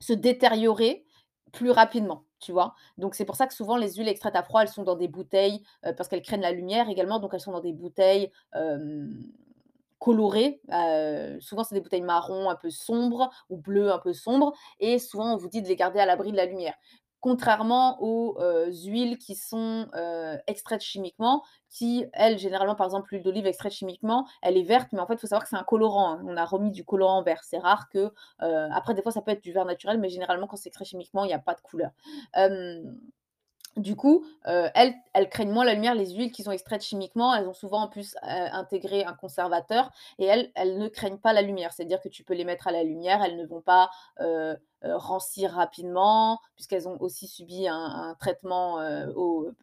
se 0.00 0.12
détériorer 0.12 1.04
plus 1.52 1.70
rapidement, 1.70 2.24
tu 2.40 2.52
vois? 2.52 2.74
Donc 2.98 3.14
c'est 3.14 3.24
pour 3.24 3.36
ça 3.36 3.46
que 3.46 3.54
souvent 3.54 3.76
les 3.76 3.94
huiles 3.94 4.08
extraites 4.08 4.36
à 4.36 4.42
froid, 4.42 4.62
elles 4.62 4.68
sont 4.68 4.82
dans 4.84 4.96
des 4.96 5.08
bouteilles, 5.08 5.62
parce 5.96 6.08
qu'elles 6.08 6.22
craignent 6.22 6.42
la 6.42 6.52
lumière 6.52 6.88
également, 6.88 7.18
donc 7.20 7.32
elles 7.34 7.40
sont 7.40 7.52
dans 7.52 7.60
des 7.60 7.72
bouteilles, 7.72 8.30
colorées, 9.98 10.60
heu, 10.72 11.38
souvent 11.40 11.64
c'est 11.64 11.74
des 11.74 11.80
bouteilles 11.80 12.02
marron 12.02 12.50
un 12.50 12.56
peu 12.56 12.70
sombres 12.70 13.30
ou 13.50 13.56
bleues 13.56 13.92
un 13.92 13.98
peu 13.98 14.12
sombres 14.12 14.52
et 14.80 14.98
souvent 14.98 15.34
on 15.34 15.36
vous 15.36 15.48
dit 15.48 15.62
de 15.62 15.68
les 15.68 15.76
garder 15.76 16.00
à 16.00 16.06
l'abri 16.06 16.32
de 16.32 16.36
la 16.36 16.46
lumière. 16.46 16.74
Contrairement 17.20 18.00
aux, 18.00 18.36
heu, 18.40 18.70
huiles 18.84 19.18
qui 19.18 19.34
sont, 19.34 19.88
heu, 19.96 20.38
extraites 20.46 20.82
chimiquement, 20.82 21.42
qui 21.68 22.06
elles, 22.12 22.38
généralement, 22.38 22.76
par 22.76 22.86
exemple, 22.86 23.08
l'huile 23.10 23.24
d'olive 23.24 23.44
extraite 23.46 23.72
chimiquement, 23.72 24.24
elle 24.40 24.56
est 24.56 24.62
verte, 24.62 24.90
mais 24.92 25.00
en 25.00 25.06
fait, 25.08 25.14
il 25.14 25.18
faut 25.18 25.26
savoir 25.26 25.42
que 25.42 25.48
c'est 25.48 25.56
un 25.56 25.64
colorant, 25.64 26.12
hein. 26.12 26.22
On 26.26 26.36
a 26.36 26.44
remis 26.44 26.70
du 26.70 26.84
colorant 26.84 27.22
vert. 27.24 27.42
C'est 27.42 27.58
rare 27.58 27.88
que, 27.88 28.12
après 28.38 28.94
des 28.94 29.02
fois, 29.02 29.10
ça 29.10 29.20
peut 29.22 29.32
être 29.32 29.42
du 29.42 29.52
vert 29.52 29.64
naturel, 29.64 29.98
mais 29.98 30.10
généralement, 30.10 30.46
quand 30.46 30.56
c'est 30.56 30.68
extrait 30.68 30.84
chimiquement, 30.84 31.24
il 31.24 31.30
y 31.30 31.34
a 31.34 31.40
pas 31.40 31.54
de 31.54 31.60
couleur. 31.60 31.90
Du 33.78 33.94
coup, 33.96 34.24
heu, 34.48 34.66
elles 34.74 35.28
craignent 35.30 35.52
moins 35.52 35.64
la 35.64 35.74
lumière, 35.74 35.94
les 35.94 36.10
huiles 36.14 36.32
qui 36.32 36.42
sont 36.42 36.50
extraites 36.50 36.82
chimiquement, 36.82 37.32
elles 37.34 37.46
ont 37.48 37.52
souvent 37.54 37.82
en 37.82 37.88
plus, 37.88 38.14
heu, 38.16 38.18
intégré 38.24 39.04
un 39.04 39.14
conservateur 39.14 39.90
et 40.18 40.24
elles, 40.26 40.50
ne 40.78 40.88
craignent 40.88 41.18
pas 41.18 41.32
la 41.32 41.42
lumière. 41.42 41.72
C'est-à-dire 41.72 42.00
que 42.00 42.08
tu 42.08 42.24
peux 42.24 42.34
les 42.34 42.44
mettre 42.44 42.66
à 42.66 42.72
la 42.72 42.82
lumière, 42.82 43.22
elles 43.22 43.36
ne 43.36 43.46
vont 43.46 43.60
pas, 43.60 43.90
heu, 44.20 44.56
rancir 44.82 45.52
rapidement 45.52 46.38
puisqu'elles 46.54 46.88
ont 46.88 46.96
aussi 47.00 47.26
subi 47.28 47.66
un 47.68 48.16
traitement, 48.18 48.78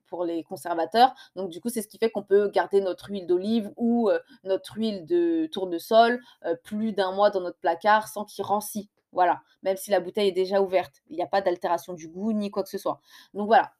pour 0.07 0.23
les 0.25 0.43
conservateurs. 0.43 1.13
Donc 1.35 1.49
du 1.49 1.59
coup, 1.61 1.69
c'est 1.69 1.81
ce 1.81 1.87
qui 1.87 1.97
fait 1.97 2.09
qu'on 2.09 2.23
peut 2.23 2.49
garder 2.49 2.81
notre 2.81 3.09
huile 3.09 3.27
d'olive 3.27 3.71
ou, 3.77 4.09
notre 4.43 4.77
huile 4.77 5.05
de 5.05 5.47
tournesol, 5.47 6.21
plus 6.63 6.93
d'un 6.93 7.11
mois 7.11 7.29
dans 7.31 7.41
notre 7.41 7.59
placard 7.59 8.07
sans 8.07 8.25
qu'il 8.25 8.43
rancit. 8.45 8.89
Voilà, 9.11 9.41
même 9.63 9.77
si 9.77 9.91
la 9.91 10.01
bouteille 10.01 10.27
est 10.27 10.31
déjà 10.33 10.61
ouverte. 10.61 11.01
Il 11.09 11.15
n'y 11.15 11.23
a 11.23 11.27
pas 11.27 11.39
d'altération 11.41 11.93
du 11.93 12.09
goût 12.09 12.33
ni 12.33 12.51
quoi 12.51 12.63
que 12.63 12.69
ce 12.69 12.77
soit. 12.77 12.99
Donc 13.33 13.47
voilà, 13.47 13.71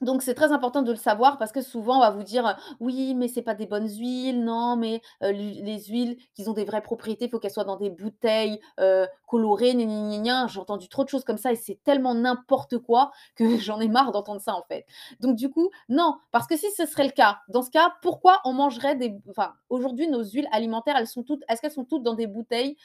donc 0.00 0.22
c'est 0.22 0.34
très 0.34 0.52
important 0.52 0.82
de 0.82 0.90
le 0.90 0.96
savoir 0.96 1.38
parce 1.38 1.52
que 1.52 1.60
souvent 1.62 1.96
on 1.98 2.00
va 2.00 2.10
vous 2.10 2.22
dire, 2.22 2.46
heu: 2.46 2.52
«Oui, 2.80 3.14
mais 3.14 3.28
c'est 3.28 3.42
pas 3.42 3.54
des 3.54 3.66
bonnes 3.66 3.88
huiles, 3.88 4.42
non, 4.44 4.76
mais 4.76 5.02
heu, 5.22 5.30
l'hu 5.32 5.62
les 5.62 5.78
huiles 5.84 6.16
qui 6.34 6.48
ont 6.48 6.52
des 6.52 6.64
vraies 6.64 6.82
propriétés, 6.82 7.28
faut 7.28 7.38
qu'elles 7.38 7.50
soient 7.50 7.64
dans 7.64 7.76
des 7.76 7.90
bouteilles, 7.90 8.60
heu, 8.80 9.06
colorées, 9.26 9.74
gna 9.74 9.84
gna 9.84 10.16
gna 10.16 10.18
gna». 10.22 10.46
J'ai 10.48 10.60
entendu 10.60 10.88
trop 10.88 11.04
de 11.04 11.08
choses 11.08 11.24
comme 11.24 11.38
ça 11.38 11.52
et 11.52 11.56
c'est 11.56 11.78
tellement 11.84 12.14
n'importe 12.14 12.78
quoi 12.78 13.10
que 13.36 13.58
j'en 13.58 13.80
ai 13.80 13.88
marre 13.88 14.12
d'entendre 14.12 14.40
ça, 14.40 14.54
en 14.54 14.62
fait. 14.68 14.86
Donc 15.20 15.36
du 15.36 15.50
coup, 15.50 15.70
non, 15.88 16.16
parce 16.32 16.46
que 16.46 16.56
si 16.56 16.70
ce 16.72 16.86
serait 16.86 17.04
le 17.04 17.10
cas, 17.12 17.38
dans 17.48 17.62
ce 17.62 17.70
cas, 17.70 17.92
pourquoi 18.02 18.40
on 18.44 18.52
mangerait 18.52 18.96
des 18.96 19.16
enfin, 19.28 19.52
aujourd'hui 19.68 20.08
nos 20.08 20.22
huiles 20.24 20.48
alimentaires, 20.52 20.96
elles 20.96 21.06
sont 21.06 21.22
toutes 21.22 21.42
est-ce 21.48 21.60
qu'elles 21.60 21.70
sont 21.72 21.84
toutes 21.84 22.02
dans 22.02 22.14
des 22.14 22.26
bouteilles, 22.26 22.76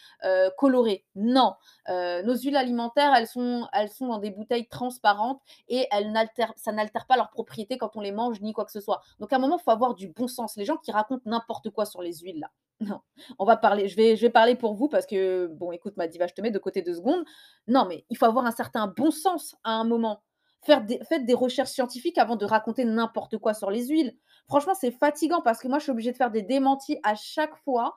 colorées? 0.58 1.06
Non. 1.16 1.54
Nos 1.88 2.36
huiles 2.38 2.58
alimentaires, 2.58 3.14
elles 3.16 3.28
sont 3.28 3.68
elles 3.74 3.90
sont 3.90 4.08
dans 4.08 4.18
des 4.20 4.32
bouteilles 4.32 4.68
transparentes 4.68 5.42
et 5.70 5.88
elles 5.92 6.12
n'altèrent 6.12 6.54
ça 6.56 6.72
n'altère 6.72 7.05
pas 7.08 7.16
leurs 7.16 7.30
propriétés 7.30 7.78
quand 7.78 7.96
on 7.96 8.02
les 8.02 8.12
mange 8.12 8.42
ni 8.42 8.54
quoi 8.54 8.66
que 8.66 8.72
ce 8.72 8.80
soit. 8.80 9.02
Donc 9.20 9.34
à 9.34 9.38
un 9.38 9.40
moment, 9.40 9.58
il 9.60 9.64
faut 9.64 9.72
avoir 9.72 9.96
du 9.96 10.08
bon 10.08 10.28
sens. 10.28 10.56
Les 10.56 10.66
gens 10.66 10.78
qui 10.78 10.92
racontent 10.92 11.24
n'importe 11.26 11.70
quoi 11.70 11.86
sur 11.86 12.02
les 12.02 12.14
huiles 12.20 12.40
là, 12.40 12.52
non, 12.82 13.00
on 13.40 13.46
va 13.46 13.56
parler 13.56 13.88
je 13.88 13.96
vais 13.96 14.30
parler 14.30 14.56
pour 14.56 14.74
vous 14.74 14.90
parce 14.90 15.06
que 15.06 15.48
bon 15.48 15.72
écoute 15.72 15.96
ma 15.96 16.08
diva, 16.08 16.28
je 16.28 16.34
te 16.34 16.42
mets 16.42 16.52
de 16.52 16.60
côté 16.60 16.82
2 16.82 16.96
secondes. 16.96 17.24
Non, 17.68 17.86
mais 17.88 18.06
il 18.10 18.18
faut 18.18 18.26
avoir 18.26 18.46
un 18.46 18.52
certain 18.52 18.88
bon 18.88 19.12
sens 19.12 19.56
à 19.64 19.72
un 19.72 19.84
moment. 19.84 20.24
Faire 20.62 20.84
des 20.84 21.00
faites 21.08 21.26
des 21.26 21.34
recherches 21.34 21.70
scientifiques 21.70 22.18
avant 22.18 22.36
de 22.36 22.46
raconter 22.46 22.86
n'importe 22.86 23.38
quoi 23.38 23.54
sur 23.54 23.72
les 23.72 23.88
huiles. 23.88 24.18
Franchement, 24.48 24.74
c'est 24.80 24.92
fatigant 24.92 25.42
parce 25.42 25.60
que 25.60 25.68
moi, 25.68 25.80
je 25.80 25.84
suis 25.84 25.92
obligée 25.92 26.12
de 26.12 26.18
faire 26.18 26.32
des 26.32 26.42
démentis 26.42 27.00
à 27.04 27.16
chaque 27.16 27.56
fois, 27.64 27.96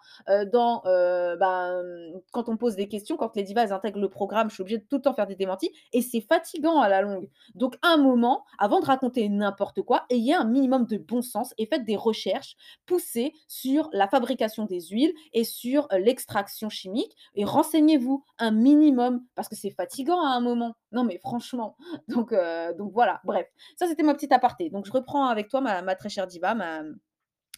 dans, 0.53 0.83
heu, 0.87 1.37
ben, 1.39 1.83
quand 2.33 2.49
on 2.49 2.57
pose 2.57 2.77
des 2.77 2.89
questions, 2.89 3.17
quand 3.17 3.35
les 3.37 3.43
divas, 3.43 3.73
intègrent 3.73 4.01
le 4.01 4.09
programme, 4.09 4.49
je 4.51 4.55
suis 4.55 4.61
obligée 4.63 4.79
de 4.79 4.85
tout 4.85 4.97
le 4.97 5.03
temps 5.03 5.15
faire 5.15 5.27
des 5.27 5.37
démentis 5.37 5.71
et 5.93 6.03
c'est 6.03 6.21
fatigant 6.21 6.81
à 6.81 6.89
la 6.89 7.03
longue. 7.03 7.29
Donc 7.55 7.77
un 7.83 7.97
moment, 7.97 8.45
avant 8.59 8.81
de 8.81 8.87
raconter 8.87 9.29
n'importe 9.29 9.83
quoi, 9.83 10.05
ayez 10.11 10.35
un 10.35 10.45
minimum 10.45 10.87
de 10.87 10.97
bon 10.97 11.23
sens 11.23 11.53
et 11.59 11.67
faites 11.67 11.85
des 11.85 11.97
recherches 11.97 12.57
poussées 12.87 13.33
sur 13.47 13.89
la 13.93 14.09
fabrication 14.09 14.65
des 14.65 14.81
huiles 14.81 15.13
et 15.33 15.45
sur, 15.45 15.87
heu, 15.93 15.99
l'extraction 15.99 16.69
chimique 16.69 17.15
et 17.35 17.45
renseignez-vous 17.45 18.25
un 18.39 18.51
minimum 18.51 19.23
parce 19.35 19.49
que 19.49 19.57
c'est 19.57 19.71
fatigant 19.71 20.21
à 20.23 20.29
un 20.31 20.41
moment. 20.41 20.75
Non 20.93 21.05
mais 21.05 21.19
franchement, 21.19 21.77
donc 22.09 22.33
voilà, 22.93 23.21
bref. 23.25 23.47
Ça, 23.77 23.87
c'était 23.87 24.03
ma 24.03 24.15
petite 24.15 24.33
aparté. 24.33 24.71
Donc 24.71 24.87
je 24.87 24.93
reprends 24.93 25.27
avec 25.27 25.49
toi 25.49 25.61
ma 25.61 25.83
ma 25.83 25.95
très 25.95 26.09
chère 26.09 26.27
diva, 26.27 26.38
ma 26.39 26.83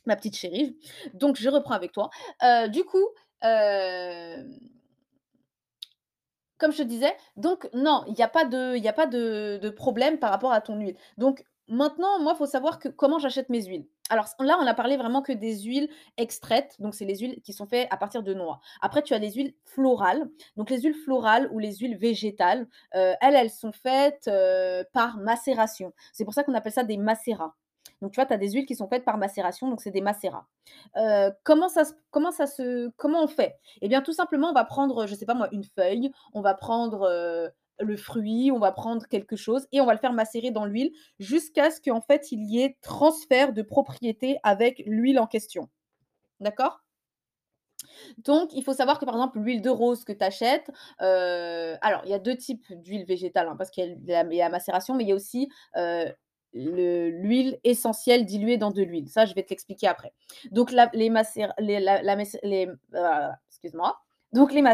ma 0.07 0.17
petite 0.17 0.37
chérie. 0.37 0.79
Donc 1.15 1.37
je 1.37 1.49
reprends 1.51 1.75
avec 1.75 1.93
toi. 1.93 2.11
Heu, 2.43 2.69
du 2.69 2.85
coup, 2.85 3.07
hem, 3.43 4.59
comme 6.59 6.73
je 6.73 6.79
te 6.79 6.83
disais, 6.83 7.17
donc 7.37 7.69
non, 7.73 8.05
il 8.07 8.19
y 8.19 8.23
a 8.23 8.29
pas 8.29 8.45
de 8.45 8.77
y 8.77 8.89
a 8.89 8.93
pas 8.93 9.07
de 9.07 9.71
problème 9.71 10.19
par 10.19 10.31
rapport 10.31 10.53
à 10.53 10.61
ton 10.61 10.79
huile. 10.79 10.97
Donc 11.17 11.45
maintenant, 11.69 12.21
moi, 12.21 12.33
il 12.35 12.39
faut 12.39 12.47
savoir 12.47 12.79
comment 12.97 13.19
j'achète 13.19 13.49
mes 13.49 13.65
huiles. 13.65 13.87
Alors 14.11 14.27
là, 14.41 14.59
on 14.61 14.67
a 14.67 14.75
parlé 14.75 14.97
vraiment 14.97 15.23
que 15.23 15.33
des 15.33 15.61
huiles 15.61 15.89
extraites, 16.17 16.75
donc 16.81 16.95
c'est 16.95 17.05
les 17.05 17.17
huiles 17.19 17.41
qui 17.43 17.53
sont 17.53 17.67
faites 17.67 17.87
à 17.91 17.97
partir 17.97 18.23
de 18.25 18.35
noix. 18.35 18.61
Après, 18.83 19.03
tu 19.03 19.15
as 19.15 19.19
les 19.19 19.31
huiles 19.33 19.55
florales. 19.65 20.29
Donc 20.57 20.69
les 20.69 20.81
huiles 20.81 20.97
florales 21.05 21.49
ou 21.53 21.59
les 21.61 21.77
huiles 21.77 21.97
végétales, 21.97 22.67
heu, 22.97 23.15
elles, 23.21 23.37
elles 23.37 23.51
sont 23.51 23.73
faites, 23.73 24.29
par 24.93 25.17
macération. 25.19 25.93
C'est 26.13 26.25
pour 26.25 26.35
ça 26.35 26.45
qu'on 26.45 26.55
appelle 26.55 26.73
ça 26.73 26.85
des 26.85 26.99
macérats. 26.99 27.55
Donc 28.03 28.13
tu 28.13 28.17
vois, 28.17 28.27
tu 28.27 28.33
as 28.33 28.39
des 28.39 28.51
huiles 28.53 28.67
qui 28.67 28.75
sont 28.77 28.89
faites 28.89 29.05
par 29.05 29.19
macération, 29.19 29.69
donc 29.69 29.81
c'est 29.83 29.91
des 29.91 30.01
macérats. 30.01 30.47
Heu, 30.97 31.31
comment 31.45 31.69
ça 31.69 31.83
comment 32.11 32.31
ça 32.33 32.47
se 32.47 32.91
comment 32.97 33.23
on 33.25 33.29
fait? 33.29 33.57
Eh 33.83 33.89
bien, 33.89 34.03
tout 34.03 34.13
simplement, 34.13 34.51
on 34.51 34.55
va 34.55 34.65
prendre, 34.65 35.07
je 35.07 35.15
sais 35.15 35.27
pas 35.27 35.35
moi, 35.35 35.49
une 35.53 35.65
feuille, 35.65 36.11
on 36.35 36.41
va 36.43 36.55
prendre, 36.55 37.07
heu, 37.11 37.51
le 37.81 37.97
fruit, 37.97 38.51
on 38.53 38.59
va 38.59 38.73
prendre 38.73 39.07
quelque 39.09 39.37
chose 39.37 39.67
et 39.73 39.81
on 39.81 39.87
va 39.87 39.95
le 39.95 39.99
faire 40.01 40.13
macérer 40.13 40.51
dans 40.51 40.65
l'huile 40.67 40.93
jusqu'à 41.19 41.71
ce 41.71 41.81
qu'en 41.81 42.01
fait, 42.03 42.33
il 42.33 42.43
y 42.51 42.61
ait 42.63 42.77
transfert 42.83 43.53
de 43.53 43.63
propriété 43.63 44.39
avec 44.43 44.83
l'huile 44.87 45.19
en 45.19 45.27
question. 45.27 45.69
D'accord? 46.41 46.81
Donc 48.19 48.51
il 48.55 48.63
faut 48.65 48.73
savoir 48.73 48.99
que, 48.99 49.05
par 49.05 49.15
exemple, 49.15 49.39
l'huile 49.41 49.63
de 49.63 49.71
rose 49.71 50.05
que 50.05 50.13
tu 50.13 50.25
achètes, 50.25 50.69
heu, 51.03 51.77
alors 51.83 52.03
il 52.05 52.11
y 52.11 52.15
a 52.15 52.19
2 52.19 52.37
types 52.37 52.65
d'huile 52.73 53.05
végétale, 53.05 53.49
hein, 53.49 53.57
parce 53.57 53.71
qu'il 53.71 53.85
y 53.85 53.89
a 53.89 53.93
il 53.95 54.09
y 54.09 54.15
a 54.15 54.25
il 54.25 54.35
y 54.37 54.43
a 54.43 54.49
macération, 54.49 54.95
mais 54.95 55.05
il 55.05 55.09
y 55.09 55.13
a 55.13 55.15
aussi, 55.15 55.49
l'huile 56.53 57.59
essentielle 57.65 58.25
diluée 58.25 58.59
dans 58.59 58.71
de 58.71 58.83
l'huile. 58.83 59.09
Ça, 59.09 59.25
je 59.25 59.35
vais 59.35 59.43
te 59.43 59.51
l'expliquer 59.51 59.87
après. 59.87 60.13
Donc 60.51 60.73
les 60.93 61.11
macér 61.11 61.53
les 61.59 61.81
la 61.81 62.17
ah, 62.95 63.37
excuse-moi. 63.49 63.99
Donc 64.33 64.53
les 64.53 64.65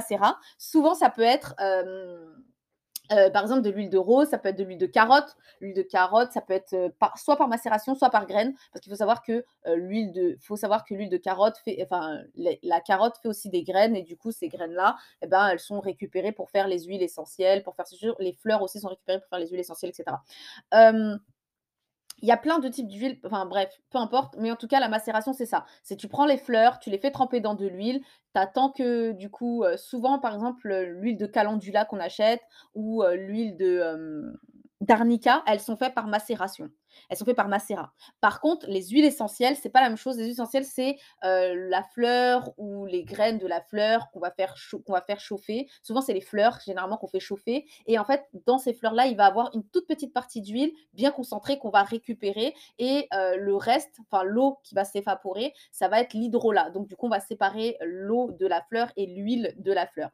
souvent 0.58 0.94
ça 0.94 1.10
peut 1.10 1.22
être, 1.22 1.54
hem 1.58 2.42
Heu, 3.12 3.30
par 3.30 3.42
exemple, 3.42 3.62
de 3.62 3.70
l'huile 3.70 3.90
de 3.90 3.98
rose, 3.98 4.28
ça 4.28 4.38
peut 4.38 4.48
être 4.48 4.58
de 4.58 4.64
l'huile 4.64 4.78
de 4.78 4.86
carotte. 4.86 5.36
L'huile 5.60 5.74
de 5.74 5.82
carotte, 5.82 6.32
ça 6.32 6.40
peut 6.40 6.54
être, 6.54 6.74
soit 7.16 7.36
par 7.36 7.48
macération, 7.48 7.94
soit 7.94 8.10
par 8.10 8.26
graines. 8.26 8.54
Parce 8.72 8.82
qu'il 8.82 8.90
faut 8.90 8.96
savoir 8.96 9.22
que, 9.22 9.44
l'huile 9.74 10.12
de 10.12 10.36
faut 10.40 10.56
savoir 10.56 10.84
que 10.84 10.94
l'huile 10.94 11.08
de 11.08 11.16
carotte 11.16 11.56
fait 11.58 11.78
enfin, 11.82 12.20
la 12.34 12.80
carotte 12.80 13.16
fait 13.22 13.28
aussi 13.28 13.50
des 13.50 13.62
graines 13.62 13.96
et 13.96 14.02
du 14.02 14.16
coup, 14.16 14.32
ces 14.32 14.48
graines-là, 14.48 14.96
et 15.22 15.26
ben, 15.26 15.48
elles 15.48 15.60
sont 15.60 15.80
récupérées 15.80 16.32
pour 16.32 16.50
faire 16.50 16.68
les 16.68 16.84
huiles 16.84 17.02
essentielles, 17.02 17.62
pour 17.62 17.76
faire 17.76 17.86
les 18.18 18.32
fleurs 18.32 18.62
aussi 18.62 18.80
sont 18.80 18.88
récupérées 18.88 19.20
pour 19.20 19.28
faire 19.28 19.38
les 19.38 19.48
huiles 19.48 19.60
essentielles 19.60 19.90
et 19.90 19.94
cetera. 19.94 20.22
Hem 20.72 21.20
il 22.22 22.28
y 22.28 22.32
a 22.32 22.36
plein 22.36 22.58
de 22.58 22.68
types 22.68 22.88
d'huile, 22.88 23.18
enfin 23.24 23.46
bref, 23.46 23.70
peu 23.90 23.98
importe, 23.98 24.36
mais 24.38 24.50
en 24.50 24.56
tout 24.56 24.68
cas 24.68 24.80
la 24.80 24.88
macération 24.88 25.32
c'est 25.32 25.46
ça. 25.46 25.66
C'est 25.82 25.96
tu 25.96 26.08
prends 26.08 26.26
les 26.26 26.38
fleurs, 26.38 26.78
tu 26.78 26.90
les 26.90 26.98
fais 26.98 27.10
tremper 27.10 27.40
dans 27.40 27.54
de 27.54 27.66
l'huile, 27.66 28.00
tu 28.34 28.40
que 28.70 29.12
du 29.12 29.30
coup, 29.30 29.64
heu, 29.64 29.76
souvent 29.76 30.18
par 30.18 30.34
exemple, 30.34 30.70
heu, 30.70 30.84
l'huile 30.84 31.16
de 31.18 31.26
calendula 31.26 31.84
qu'on 31.84 32.00
achète 32.00 32.42
ou, 32.74 33.02
heu, 33.04 33.14
l'huile 33.16 33.56
de, 33.56 34.38
d'arnica, 34.86 35.42
elles 35.46 35.60
sont 35.60 35.76
faites 35.76 35.94
par 35.94 36.06
macération. 36.06 36.70
Elles 37.10 37.16
sont 37.16 37.24
faites 37.24 37.36
par 37.36 37.48
macérat. 37.48 37.92
Par 38.20 38.40
contre, 38.40 38.66
les 38.68 38.82
huiles 38.88 39.04
essentielles, 39.04 39.56
c'est 39.56 39.68
pas 39.68 39.82
la 39.82 39.88
même 39.88 39.98
chose. 39.98 40.16
Les 40.16 40.24
huiles 40.24 40.32
essentielles, 40.32 40.64
c'est, 40.64 40.96
heu, 41.24 41.54
la 41.68 41.82
fleur 41.82 42.52
ou 42.56 42.86
les 42.86 43.04
graines 43.04 43.38
de 43.38 43.46
la 43.46 43.60
fleur 43.60 44.10
qu'on 44.12 44.20
va 44.20 44.30
faire 44.30 44.56
chauffer. 45.18 45.68
Souvent, 45.82 46.00
c'est 46.00 46.14
les 46.14 46.20
fleurs 46.20 46.58
généralement 46.64 46.96
qu'on 46.96 47.06
fait 47.08 47.20
chauffer 47.20 47.66
et 47.86 47.98
en 47.98 48.04
fait, 48.04 48.24
dans 48.46 48.58
ces 48.58 48.72
fleurs-là, 48.72 49.06
il 49.06 49.16
va 49.16 49.26
avoir 49.26 49.50
une 49.54 49.64
toute 49.68 49.86
petite 49.86 50.12
partie 50.14 50.40
d'huile 50.40 50.72
bien 50.94 51.10
concentrée 51.10 51.58
qu'on 51.58 51.70
va 51.70 51.82
récupérer 51.82 52.54
et 52.78 53.08
heu, 53.14 53.36
le 53.36 53.56
reste, 53.56 53.96
enfin 54.00 54.22
l'eau 54.24 54.58
qui 54.62 54.74
va 54.74 54.84
s'évaporer, 54.84 55.52
ça 55.72 55.88
va 55.88 56.00
être 56.00 56.14
l'hydrolat. 56.14 56.70
Donc 56.70 56.86
du 56.88 56.96
coup, 56.96 57.06
on 57.06 57.10
va 57.10 57.20
séparer 57.20 57.76
l'eau 57.82 58.30
de 58.32 58.46
la 58.46 58.62
fleur 58.62 58.90
et 58.96 59.06
l'huile 59.06 59.54
de 59.58 59.72
la 59.72 59.86
fleur. 59.86 60.10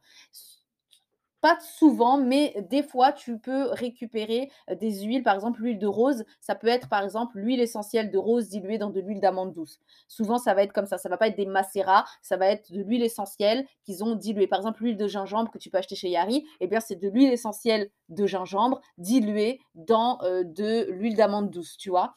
Pas 1.43 1.59
souvent, 1.61 2.17
mais 2.19 2.55
des 2.71 2.83
fois, 2.85 3.13
tu 3.13 3.37
peux 3.39 3.65
récupérer, 3.73 4.51
des 4.81 5.03
huiles, 5.03 5.25
par 5.25 5.35
exemple, 5.35 5.61
l'huile 5.61 5.79
de 5.79 5.89
rose, 5.89 6.25
ça 6.41 6.55
peut 6.55 6.69
être, 6.69 6.89
par 6.89 7.03
exemple, 7.03 7.37
l'huile 7.39 7.61
essentielle 7.61 8.11
de 8.13 8.17
rose 8.19 8.49
diluée 8.49 8.79
dans 8.79 8.91
de 8.91 9.01
l'huile 9.01 9.21
d'amande 9.21 9.53
douce. 9.53 9.81
Souvent, 10.09 10.39
ça 10.39 10.55
va 10.55 10.63
être 10.63 10.73
comme 10.73 10.87
ça, 10.87 10.99
ça 10.99 11.09
va 11.11 11.19
pas 11.19 11.27
être 11.29 11.37
des 11.37 11.45
macérats, 11.47 12.05
ça 12.23 12.37
va 12.39 12.47
être 12.47 12.73
de 12.73 12.81
l'huile 12.83 13.03
essentielle 13.03 13.67
qu'ils 13.85 14.05
ont 14.05 14.15
diluée. 14.15 14.47
Par 14.47 14.61
exemple, 14.61 14.85
l'huile 14.85 14.97
de 14.97 15.09
gingembre 15.09 15.51
que 15.51 15.59
tu 15.59 15.69
peux 15.69 15.79
acheter 15.79 15.97
chez 15.97 16.11
Yari, 16.11 16.47
eh 16.61 16.69
bien, 16.69 16.81
c'est 16.81 16.97
de 16.97 17.09
l'huile 17.09 17.33
essentielle 17.33 17.91
de 18.09 18.25
gingembre 18.27 18.81
diluée 18.99 19.61
dans, 19.75 20.19
de 20.45 20.91
l'huile 20.93 21.17
d'amande 21.17 21.51
douce, 21.51 21.77
tu 21.77 21.91
vois? 21.91 22.15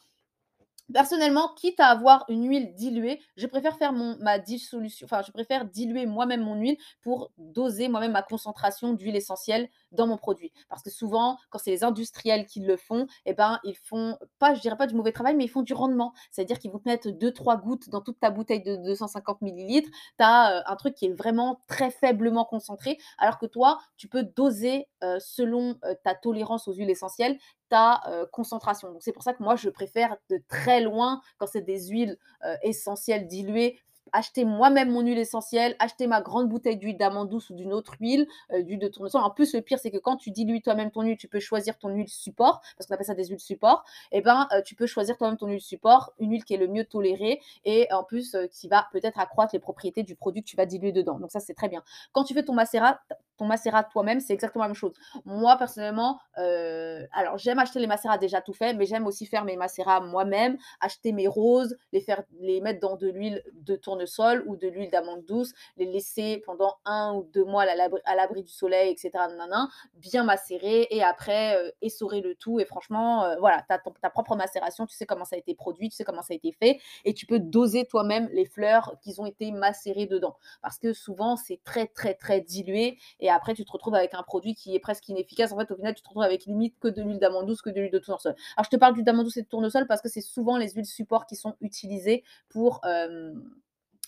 Personnellement, 0.94 1.52
quitte 1.56 1.80
à 1.80 1.88
avoir 1.88 2.24
une 2.28 2.48
huile 2.48 2.72
diluée, 2.74 3.20
je 3.36 3.48
préfère 3.48 3.76
faire 3.76 3.92
mon 3.92 4.16
ma 4.20 4.38
dissolution 4.38 5.04
enfin, 5.04 5.20
je 5.26 5.32
préfère 5.32 5.64
diluer 5.64 6.06
moi-même 6.06 6.42
mon 6.42 6.54
huile 6.54 6.76
pour 7.02 7.32
doser 7.38 7.88
moi-même 7.88 8.12
ma 8.12 8.22
concentration 8.22 8.92
d'huile 8.92 9.16
essentielle 9.16 9.68
dans 9.90 10.06
mon 10.06 10.16
produit. 10.16 10.52
Parce 10.68 10.84
que 10.84 10.90
souvent, 10.90 11.38
quand 11.50 11.58
c'est 11.58 11.72
les 11.72 11.82
industriels 11.82 12.46
qui 12.46 12.60
le 12.60 12.76
font, 12.76 13.08
eh 13.24 13.34
ben, 13.34 13.58
ils 13.64 13.74
font 13.76 14.16
pas, 14.38 14.54
je 14.54 14.60
dirais 14.60 14.76
pas 14.76 14.86
du 14.86 14.94
mauvais 14.94 15.10
travail, 15.10 15.34
mais 15.34 15.44
ils 15.44 15.48
font 15.48 15.62
du 15.62 15.74
rendement. 15.74 16.12
C'est-à-dire 16.30 16.60
qu'ils 16.60 16.70
vont 16.70 16.78
te 16.78 16.88
mettre 16.88 17.10
deux, 17.10 17.32
trois 17.32 17.56
gouttes 17.56 17.88
dans 17.90 18.00
toute 18.00 18.20
ta 18.20 18.30
bouteille 18.30 18.62
de 18.62 18.76
250 18.76 19.42
millilitres. 19.42 19.90
Tu 19.90 20.24
as, 20.24 20.62
un 20.70 20.76
truc 20.76 20.94
qui 20.94 21.06
est 21.06 21.12
vraiment 21.12 21.60
très 21.66 21.90
faiblement 21.90 22.44
concentré, 22.44 22.96
alors 23.18 23.38
que 23.38 23.46
toi, 23.46 23.78
tu 23.96 24.06
peux 24.06 24.22
doser, 24.22 24.86
heu, 25.02 25.18
selon, 25.18 25.70
heu, 25.84 25.96
ta 26.04 26.14
tolérance 26.14 26.68
aux 26.68 26.74
huiles 26.74 26.90
essentielles 26.90 27.38
ta, 27.68 28.02
concentration. 28.32 28.92
Donc 28.92 29.02
c'est 29.02 29.12
pour 29.12 29.22
ça 29.22 29.32
que 29.32 29.42
moi 29.42 29.56
je 29.56 29.68
préfère 29.68 30.16
de 30.30 30.40
très 30.48 30.80
loin, 30.80 31.20
quand 31.38 31.46
c'est 31.46 31.62
des 31.62 31.88
huiles, 31.88 32.18
essentielles 32.62 33.26
diluées, 33.26 33.78
acheter 34.12 34.44
moi-même 34.44 34.90
mon 34.90 35.00
huile 35.00 35.18
essentielle, 35.18 35.74
acheter 35.78 36.06
ma 36.06 36.20
grande 36.20 36.48
bouteille 36.48 36.76
d'huile 36.76 36.96
d'amande 36.96 37.28
douce 37.28 37.50
ou 37.50 37.54
d'une 37.54 37.72
autre 37.72 37.94
huile, 38.00 38.26
d'huile 38.52 38.78
de 38.78 38.88
tournesol. 38.88 39.22
En 39.22 39.30
plus, 39.30 39.54
le 39.54 39.60
pire, 39.60 39.78
c'est 39.78 39.90
que 39.90 39.98
quand 39.98 40.16
tu 40.16 40.30
dilues 40.30 40.62
toi-même 40.62 40.90
ton 40.90 41.02
huile, 41.02 41.16
tu 41.16 41.28
peux 41.28 41.40
choisir 41.40 41.76
ton 41.78 41.88
huile 41.88 42.08
support, 42.08 42.60
parce 42.76 42.86
qu'on 42.86 42.94
appelle 42.94 43.06
ça 43.06 43.14
des 43.14 43.26
huiles 43.26 43.40
support. 43.40 43.84
Et 44.12 44.20
ben, 44.20 44.48
heu, 44.54 44.62
tu 44.64 44.74
peux 44.74 44.86
choisir 44.86 45.16
toi-même 45.16 45.36
ton 45.36 45.48
huile 45.48 45.60
support, 45.60 46.12
une 46.18 46.30
huile 46.30 46.44
qui 46.44 46.54
est 46.54 46.58
le 46.58 46.68
mieux 46.68 46.84
tolérée 46.84 47.40
et 47.64 47.88
en 47.92 48.04
plus, 48.04 48.36
qui 48.52 48.68
va 48.68 48.86
peut-être 48.92 49.18
accroître 49.18 49.54
les 49.54 49.60
propriétés 49.60 50.02
du 50.02 50.14
produit 50.14 50.42
que 50.42 50.48
tu 50.48 50.56
vas 50.56 50.66
diluer 50.66 50.92
dedans. 50.92 51.18
Donc 51.18 51.30
ça, 51.30 51.40
c'est 51.40 51.54
très 51.54 51.68
bien. 51.68 51.82
Quand 52.12 52.24
tu 52.24 52.34
fais 52.34 52.44
ton 52.44 52.54
macérat, 52.54 53.00
ton 53.36 53.46
macérat 53.46 53.84
toi-même, 53.84 54.20
c'est 54.20 54.32
exactement 54.32 54.64
la 54.64 54.68
même 54.68 54.74
chose. 54.74 54.92
Moi, 55.24 55.56
personnellement, 55.56 56.18
heu, 56.38 57.06
alors 57.12 57.38
j'aime 57.38 57.58
acheter 57.58 57.78
les 57.80 57.86
macérats 57.86 58.18
déjà 58.18 58.40
tout 58.40 58.52
faits, 58.52 58.76
mais 58.76 58.86
j'aime 58.86 59.06
aussi 59.06 59.26
faire 59.26 59.44
mes 59.44 59.56
macérats 59.56 60.00
moi-même, 60.00 60.56
acheter 60.80 61.12
mes 61.12 61.26
roses, 61.28 61.76
les 61.92 62.00
faire 62.00 62.22
les 62.40 62.60
mettre 62.60 62.80
dans 62.80 62.96
de 62.96 63.08
l'huile 63.08 63.42
de 63.54 63.76
tournesol 63.76 64.42
ou 64.46 64.56
de 64.56 64.68
l'huile 64.68 64.90
d'amande 64.90 65.24
douce, 65.24 65.52
les 65.76 65.86
laisser 65.86 66.42
pendant 66.46 66.76
un 66.84 67.14
ou 67.14 67.24
deux 67.32 67.44
mois 67.44 67.64
à 67.64 68.14
l'abri 68.16 68.42
du 68.42 68.52
soleil 68.52 68.92
et 68.92 68.96
cetera, 68.96 69.28
nin 69.28 69.68
bien 69.94 70.24
macérer 70.24 70.86
et 70.90 71.02
après, 71.02 71.56
heu, 71.62 71.72
essorer 71.82 72.20
le 72.20 72.34
tout 72.34 72.60
et 72.60 72.64
franchement, 72.64 73.24
heu, 73.26 73.36
voilà, 73.38 73.62
tu 73.68 73.74
as 73.74 73.78
ta 74.00 74.10
propre 74.10 74.36
macération, 74.36 74.86
tu 74.86 74.94
sais 74.96 75.06
comment 75.06 75.24
ça 75.24 75.36
a 75.36 75.38
été 75.38 75.54
produit, 75.54 75.88
tu 75.88 75.96
sais 75.96 76.04
comment 76.04 76.22
ça 76.22 76.32
a 76.32 76.36
été 76.36 76.52
fait 76.52 76.80
et 77.04 77.14
tu 77.14 77.26
peux 77.26 77.38
doser 77.38 77.86
toi-même 77.86 78.28
les 78.32 78.44
fleurs 78.44 78.96
qui 79.02 79.14
ont 79.18 79.26
été 79.26 79.50
macérées 79.52 80.06
dedans. 80.06 80.36
Parce 80.62 80.78
que 80.78 80.92
souvent, 80.92 81.36
c'est 81.36 81.60
très, 81.64 81.86
très, 81.86 82.14
très 82.14 82.40
dilué 82.40 82.98
après 83.28 83.54
tu 83.54 83.64
te 83.64 83.72
retrouves 83.72 83.94
avec 83.94 84.14
un 84.14 84.22
produit 84.22 84.54
qui 84.54 84.74
est 84.74 84.78
presque 84.78 85.08
inefficace. 85.08 85.52
En 85.52 85.58
fait, 85.58 85.70
au 85.70 85.76
final, 85.76 85.94
tu 85.94 86.02
te 86.02 86.08
retrouves 86.08 86.22
avec 86.22 86.44
limite 86.46 86.78
que 86.78 86.88
de 86.88 87.02
l'huile 87.02 87.18
d'amande 87.18 87.46
douce, 87.46 87.62
que 87.62 87.70
de 87.70 87.80
l'huile 87.80 87.90
de 87.90 87.98
tournesol. 87.98 88.34
Alors, 88.56 88.64
je 88.64 88.70
te 88.70 88.76
parle 88.76 88.94
d'huile 88.94 89.04
d'amande 89.04 89.24
douce 89.24 89.36
et 89.36 89.42
de 89.42 89.48
tournesol 89.48 89.86
parce 89.86 90.02
que 90.02 90.08
c'est 90.08 90.20
souvent 90.20 90.56
les 90.56 90.70
huiles 90.70 90.86
support 90.86 91.26
qui 91.26 91.36
sont 91.36 91.54
utilisées 91.60 92.24
pour 92.48 92.80
euh, 92.84 93.32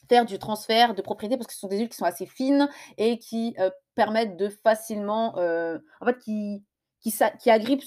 faire 0.08 0.24
du 0.24 0.38
transfert 0.38 0.94
de 0.94 1.02
propriété 1.02 1.36
parce 1.36 1.46
que 1.46 1.52
ce 1.52 1.60
sont 1.60 1.68
des 1.68 1.78
huiles 1.78 1.88
qui 1.88 1.96
sont 1.96 2.04
assez 2.04 2.26
fines 2.26 2.68
et 2.96 3.18
qui 3.18 3.54
euh, 3.58 3.70
permettent 3.94 4.36
de 4.36 4.48
facilement, 4.48 5.36
euh, 5.38 5.78
en 6.00 6.06
fait, 6.06 6.18
qui 6.18 6.64
qui, 7.00 7.50
agrippent 7.50 7.84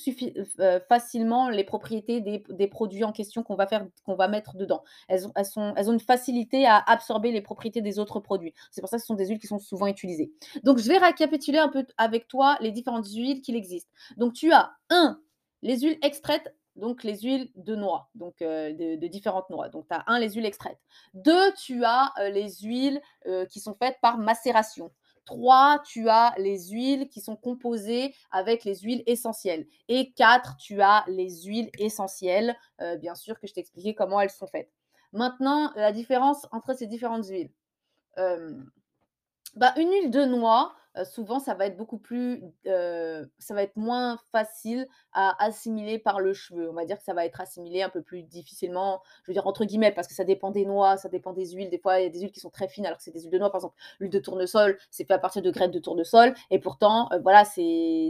euh, 0.60 0.80
facilement 0.88 1.50
les 1.50 1.63
propriétés 1.63 2.22
des, 2.22 2.68
produits 2.68 3.03
en 3.03 3.12
question 3.12 3.44
qu'on 3.44 3.56
va, 3.56 3.68
faire, 3.68 3.86
qu'on 4.06 4.15
va 4.15 4.27
mettre 4.27 4.56
dedans. 4.56 4.84
Elles 5.08 5.25
ont, 5.58 5.91
une 5.91 6.00
facilité 6.00 6.65
à 6.65 6.77
absorber 6.77 7.32
les 7.32 7.41
propriétés 7.41 7.82
des 7.82 8.00
autres 8.00 8.20
produits. 8.20 8.53
C'est 8.72 8.82
pour 8.82 8.89
ça 8.89 8.98
que 8.98 9.01
ce 9.01 9.08
sont 9.08 9.15
des 9.15 9.27
huiles 9.27 9.39
qui 9.39 9.48
sont 9.48 9.60
souvent 9.60 9.88
utilisées. 9.88 10.32
Donc, 10.63 10.77
je 10.77 10.88
vais 10.88 10.98
récapituler 10.98 11.60
un 11.60 11.70
peu 11.70 11.86
avec 11.98 12.27
toi 12.27 12.58
les 12.62 12.72
différentes 12.72 13.08
huiles 13.08 13.41
qu'il 13.41 13.56
existe. 13.56 13.89
Donc, 14.18 14.34
tu 14.34 14.51
as 14.51 14.72
un, 14.89 15.20
les 15.62 15.80
huiles 15.80 15.98
extraites 16.01 16.53
donc 16.75 17.03
les 17.03 17.20
huiles 17.20 17.50
de 17.56 17.75
noix, 17.75 18.10
donc 18.15 18.41
euh, 18.41 18.74
de, 18.74 19.08
différentes 19.08 19.50
noix. 19.50 19.70
Donc 19.70 19.88
tu 19.88 19.94
as 19.94 20.03
un, 20.08 20.20
les 20.20 20.32
huiles 20.32 20.46
extraites. 20.46 20.80
Deux, 21.13 21.53
tu 21.53 21.84
as 21.84 22.13
euh, 22.20 22.30
les 22.30 22.50
huiles 22.62 23.01
euh, 23.27 23.46
qui 23.46 23.60
sont 23.60 23.75
faites 23.75 23.98
par 24.01 24.18
macération. 24.18 24.91
3, 25.25 25.82
tu 25.86 26.10
as 26.10 26.34
les 26.38 26.70
huiles 26.70 27.08
qui 27.08 27.22
sont 27.22 27.36
composées 27.36 28.13
avec 28.32 28.63
les 28.63 28.75
huiles 28.80 29.04
essentielles. 29.06 29.68
Et 29.88 30.12
4, 30.13 30.58
tu 30.58 30.82
as 30.82 31.04
les 31.08 31.44
huiles 31.44 31.70
essentielles, 31.78 32.56
euh, 32.82 32.98
bien 32.98 33.16
sûr 33.16 33.40
que 33.40 33.48
je 33.48 33.54
t'ai 33.54 33.62
expliqué 33.62 33.94
comment 33.96 34.20
elles 34.20 34.30
sont 34.30 34.48
faites. 34.48 34.72
Maintenant, 35.13 35.72
la 35.75 35.92
différence 35.92 36.48
entre 36.51 36.74
ces 36.74 36.88
différentes 36.88 37.28
huiles. 37.28 37.51
Euh, 38.18 38.58
bah, 39.56 39.74
une 39.78 39.92
huile 39.92 40.12
de 40.12 40.25
noix, 40.25 40.74
souvent 41.05 41.39
ça 41.39 41.53
va 41.53 41.65
être 41.65 41.77
beaucoup 41.77 41.98
plus, 41.98 42.43
ça 42.65 43.53
va 43.53 43.63
être 43.63 43.75
moins 43.75 44.17
facile 44.31 44.88
à 45.13 45.41
assimiler 45.43 46.00
par 46.00 46.19
le 46.19 46.33
cheveu. 46.33 46.69
On 46.69 46.74
va 46.74 46.86
dire 46.86 46.98
que 46.98 47.03
ça 47.03 47.13
va 47.13 47.25
être 47.25 47.41
assimilé 47.41 47.81
un 47.81 47.89
peu 47.89 48.01
plus 48.01 48.24
difficilement, 48.24 49.01
je 49.24 49.31
veux 49.31 49.33
dire 49.33 49.48
entre 49.48 49.65
guillemets, 49.65 49.91
parce 49.91 50.07
que 50.07 50.13
ça 50.13 50.24
dépend 50.24 50.51
des 50.51 50.65
noix, 50.65 50.98
ça 50.98 51.10
dépend 51.10 51.33
des 51.33 51.51
huiles. 51.51 51.69
Des 51.69 51.79
fois, 51.79 52.00
il 52.00 52.03
y 52.03 52.07
a 52.07 52.10
des 52.10 52.21
huiles 52.21 52.31
qui 52.31 52.39
sont 52.39 52.50
très 52.50 52.67
fines 52.67 52.86
alors 52.86 52.98
que 52.98 53.03
c'est 53.03 53.12
des 53.12 53.21
huiles 53.21 53.31
de 53.31 53.39
noix. 53.39 53.51
Par 53.51 53.60
exemple, 53.60 53.75
l'huile 54.00 54.12
de 54.12 54.19
tournesol, 54.19 54.77
c'est 54.89 55.05
fait 55.05 55.13
à 55.13 55.19
partir 55.19 55.41
de 55.41 55.51
graines 55.51 55.71
de 55.71 55.79
tournesol 55.79 56.33
et 56.50 56.60
pourtant, 56.60 57.10
voilà, 57.24 57.45
c'est 57.45 58.10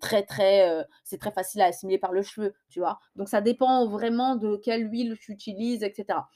très, 0.00 0.22
très, 0.22 0.86
c'est 1.04 1.18
très 1.18 1.32
facile 1.32 1.60
à 1.62 1.66
assimiler 1.66 1.98
par 1.98 2.12
le 2.12 2.22
cheveu, 2.22 2.54
tu 2.68 2.80
vois? 2.80 2.98
Donc 3.16 3.28
ça 3.28 3.40
dépend 3.40 3.86
vraiment 3.86 4.36
de 4.36 4.56
quelle 4.56 4.90
huile 4.90 5.16
tu 5.20 5.32
utilises 5.32 5.82
et 5.82 5.92
cetera. 5.94 6.28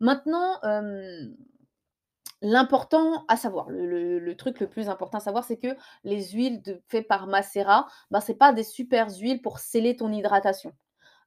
Maintenant, 0.00 0.58
L'important 2.42 3.24
à 3.28 3.36
savoir, 3.38 3.68
le 3.70 4.34
truc 4.34 4.60
le 4.60 4.68
plus 4.68 4.88
important 4.90 5.18
à 5.18 5.20
savoir, 5.20 5.44
c'est 5.44 5.56
que 5.58 5.74
les 6.04 6.22
huiles 6.32 6.62
faites 6.88 7.06
par 7.08 7.26
macérat, 7.26 7.86
ben, 8.10 8.20
c'est 8.20 8.34
pas 8.34 8.52
des 8.52 8.62
super 8.64 9.08
huiles 9.10 9.40
pour 9.42 9.58
sceller 9.58 9.96
ton 9.96 10.10
hydratation. 10.12 10.72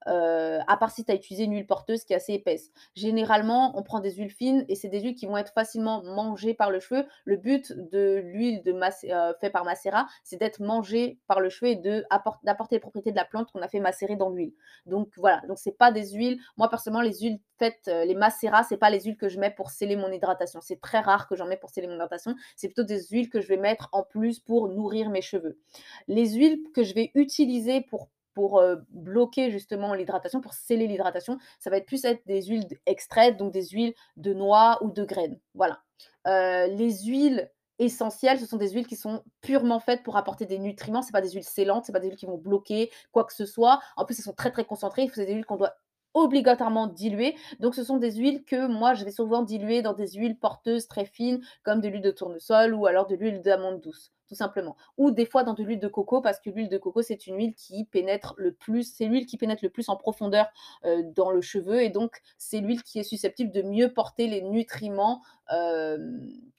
Euh, 0.07 0.59
à 0.67 0.77
part 0.77 0.91
si 0.91 1.05
tu 1.05 1.11
as 1.11 1.15
utilisé 1.15 1.43
une 1.43 1.53
huile 1.53 1.67
porteuse 1.67 2.03
qui 2.03 2.13
est 2.13 2.15
assez 2.15 2.33
épaisse. 2.33 2.71
Généralement, 2.95 3.77
on 3.77 3.83
prend 3.83 3.99
des 3.99 4.11
huiles 4.11 4.31
fines 4.31 4.65
et 4.67 4.75
c'est 4.75 4.89
des 4.89 5.01
huiles 5.01 5.15
qui 5.15 5.25
vont 5.25 5.37
être 5.37 5.53
facilement 5.53 6.03
mangées 6.03 6.53
par 6.53 6.71
le 6.71 6.79
cheveu. 6.79 7.05
Le 7.25 7.37
but 7.37 7.71
de 7.73 8.21
l'huile 8.23 8.61
euh, 8.65 9.33
fait 9.39 9.49
par 9.49 9.65
Macera, 9.65 10.07
c'est 10.23 10.37
d'être 10.37 10.61
mangée 10.61 11.19
par 11.27 11.39
le 11.39 11.49
cheveu 11.49 11.71
et 11.71 11.75
d'apporter 11.75 12.75
les 12.75 12.79
propriétés 12.79 13.11
de 13.11 13.15
la 13.15 13.25
plante 13.25 13.51
qu'on 13.51 13.61
a 13.61 13.67
fait 13.67 13.79
macérer 13.79 14.15
dans 14.15 14.29
l'huile. 14.29 14.53
Donc 14.85 15.09
voilà, 15.17 15.41
donc 15.47 15.57
c'est 15.57 15.77
pas 15.77 15.91
des 15.91 16.11
huiles. 16.11 16.39
Moi 16.57 16.69
personnellement, 16.69 17.01
les 17.01 17.19
huiles 17.19 17.39
faites, 17.57 17.87
euh, 17.87 18.05
les 18.05 18.15
Macera, 18.15 18.63
c'est 18.63 18.77
pas 18.77 18.89
les 18.89 19.01
huiles 19.01 19.17
que 19.17 19.29
je 19.29 19.39
mets 19.39 19.51
pour 19.51 19.71
sceller 19.71 19.95
mon 19.95 20.11
hydratation. 20.11 20.59
C'est 20.61 20.81
très 20.81 20.99
rare 20.99 21.27
que 21.27 21.35
j'en 21.35 21.47
mets 21.47 21.57
pour 21.57 21.69
sceller 21.69 21.87
mon 21.87 21.95
hydratation. 21.95 22.35
C'est 22.55 22.67
plutôt 22.67 22.83
des 22.83 23.03
huiles 23.07 23.29
que 23.29 23.41
je 23.41 23.47
vais 23.47 23.57
mettre 23.57 23.89
en 23.91 24.03
plus 24.03 24.39
pour 24.39 24.69
nourrir 24.69 25.09
mes 25.09 25.21
cheveux. 25.21 25.59
Les 26.07 26.33
huiles 26.33 26.59
que 26.73 26.83
je 26.83 26.93
vais 26.93 27.11
utiliser 27.15 27.81
pour 27.81 28.09
pour 28.33 28.63
bloquer 28.89 29.51
justement 29.51 29.93
l'hydratation, 29.93 30.41
pour 30.41 30.53
sceller 30.53 30.87
l'hydratation, 30.87 31.37
ça 31.59 31.69
va 31.69 31.77
être 31.77 31.85
plus 31.85 32.03
être 32.05 32.21
des 32.25 32.43
huiles 32.43 32.67
extraites, 32.85 33.37
donc 33.37 33.51
des 33.51 33.67
huiles 33.67 33.93
de 34.17 34.33
noix 34.33 34.79
ou 34.81 34.91
de 34.91 35.03
graines. 35.03 35.39
Voilà. 35.53 35.79
les 36.25 37.03
huiles 37.05 37.49
essentielles, 37.79 38.39
ce 38.39 38.45
sont 38.45 38.57
des 38.57 38.69
huiles 38.69 38.87
qui 38.87 38.95
sont 38.95 39.23
purement 39.41 39.79
faites 39.79 40.03
pour 40.03 40.17
apporter 40.17 40.45
des 40.45 40.59
nutriments. 40.59 41.01
Ce 41.01 41.11
pas 41.11 41.21
des 41.21 41.31
huiles 41.31 41.43
scellantes, 41.43 41.85
ce 41.85 41.91
pas 41.91 41.99
des 41.99 42.07
huiles 42.07 42.17
qui 42.17 42.25
vont 42.25 42.37
bloquer 42.37 42.91
quoi 43.11 43.23
que 43.23 43.33
ce 43.33 43.45
soit. 43.45 43.79
En 43.97 44.05
plus, 44.05 44.17
elles 44.19 44.25
sont 44.25 44.33
très 44.33 44.51
très 44.51 44.65
concentrées. 44.65 45.09
C'est 45.13 45.25
des 45.25 45.33
huiles 45.33 45.45
qu'on 45.45 45.57
doit 45.57 45.75
obligatoirement 46.13 46.87
diluer. 46.87 47.35
Donc, 47.59 47.75
ce 47.75 47.83
sont 47.83 47.97
des 47.97 48.13
huiles 48.13 48.43
que 48.43 48.67
moi, 48.67 48.93
je 48.93 49.05
vais 49.05 49.11
souvent 49.11 49.41
diluer 49.41 49.81
dans 49.81 49.93
des 49.93 50.11
huiles 50.11 50.37
porteuses 50.37 50.87
très 50.87 51.05
fines, 51.05 51.41
comme 51.63 51.81
de 51.81 51.87
l'huile 51.87 52.01
de 52.01 52.11
tournesol 52.11 52.73
ou 52.73 52.85
alors 52.85 53.07
de 53.07 53.15
l'huile 53.15 53.41
d'amande 53.41 53.81
douce 53.81 54.13
tout 54.33 54.35
simplement. 54.35 54.75
Ou 54.97 55.11
des 55.11 55.25
fois 55.25 55.43
dans 55.43 55.53
de 55.53 55.63
l'huile 55.63 55.79
de 55.79 55.87
coco, 55.87 56.21
parce 56.21 56.39
que 56.39 56.49
l'huile 56.49 56.69
de 56.69 56.77
coco, 56.77 57.01
c'est 57.01 57.27
une 57.27 57.37
huile 57.37 57.53
qui 57.53 57.85
pénètre 57.85 58.33
le 58.37 58.53
plus, 58.53 58.91
c'est 58.95 59.05
l'huile 59.05 59.25
qui 59.25 59.37
pénètre 59.37 59.63
le 59.63 59.69
plus 59.69 59.89
en 59.89 59.95
profondeur 59.95 60.47
euh, 60.85 61.03
dans 61.15 61.29
le 61.29 61.41
cheveu, 61.41 61.83
et 61.83 61.89
donc 61.89 62.21
c'est 62.37 62.59
l'huile 62.59 62.83
qui 62.83 62.99
est 62.99 63.03
susceptible 63.03 63.51
de 63.51 63.61
mieux 63.61 63.93
porter 63.93 64.27
les 64.27 64.41
nutriments 64.41 65.21
euh, 65.51 65.97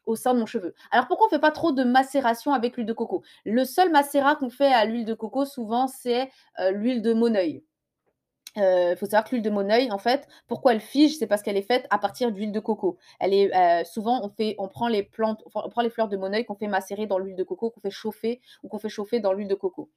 au 0.07 0.15
sein 0.15 0.35
de 0.35 0.39
mon 0.39 0.47
cheveu. 0.47 0.75
Alors 0.91 1.09
pourquoi 1.09 1.27
on 1.27 1.29
ne 1.29 1.37
fait 1.37 1.41
pas 1.41 1.51
trop 1.51 1.73
de 1.73 1.83
macération 1.85 2.53
avec 2.53 2.77
l'huile 2.77 2.87
de 2.87 2.93
coco? 2.93 3.23
Le 3.45 3.65
seul 3.65 3.91
macérat 3.91 4.37
qu'on 4.37 4.51
fait 4.51 4.73
à 4.73 4.85
l'huile 4.85 5.05
de 5.05 5.15
coco, 5.15 5.45
souvent, 5.45 5.89
c'est 5.89 6.31
euh, 6.61 6.71
l'huile 6.71 7.03
de 7.03 7.13
moneuil. 7.13 7.65
Il 8.57 8.97
faut 8.99 9.07
savoir 9.07 9.25
que 9.25 9.31
l'huile 9.31 9.43
de 9.43 9.51
moneuil, 9.51 9.91
en 9.91 9.99
fait, 9.99 10.29
pourquoi 10.47 10.73
elle 10.75 10.81
fige 10.81 11.17
C'est 11.17 11.27
parce 11.27 11.43
qu'elle 11.43 11.57
est 11.57 11.63
faite 11.63 11.87
à 11.91 11.99
partir 11.99 12.33
d'huile 12.33 12.53
de 12.53 12.61
coco. 12.61 12.99
Elle 13.21 13.35
est 13.35 13.85
souvent 13.85 14.33
on 14.59 14.69
prend 14.69 14.89
les 14.89 15.03
plantes, 15.03 15.43
on 15.55 15.69
prend 15.69 15.83
les 15.83 15.91
fleurs 15.91 16.09
de 16.09 16.17
moneuil 16.17 16.45
qu'on 16.45 16.55
fait 16.55 16.69
macérer 16.69 17.07
dans 17.07 17.19
l'huile 17.19 17.37
de 17.37 17.45
coco, 17.45 17.71
qu'on 17.71 17.81
fait 17.81 17.91
chauffer 17.91 18.41
ou 18.63 18.69
qu'on 18.69 18.79
fait 18.79 18.89
chauffer 18.89 19.21
dans 19.21 19.33
l'huile 19.33 19.49
de 19.49 19.55
coco. 19.55 19.91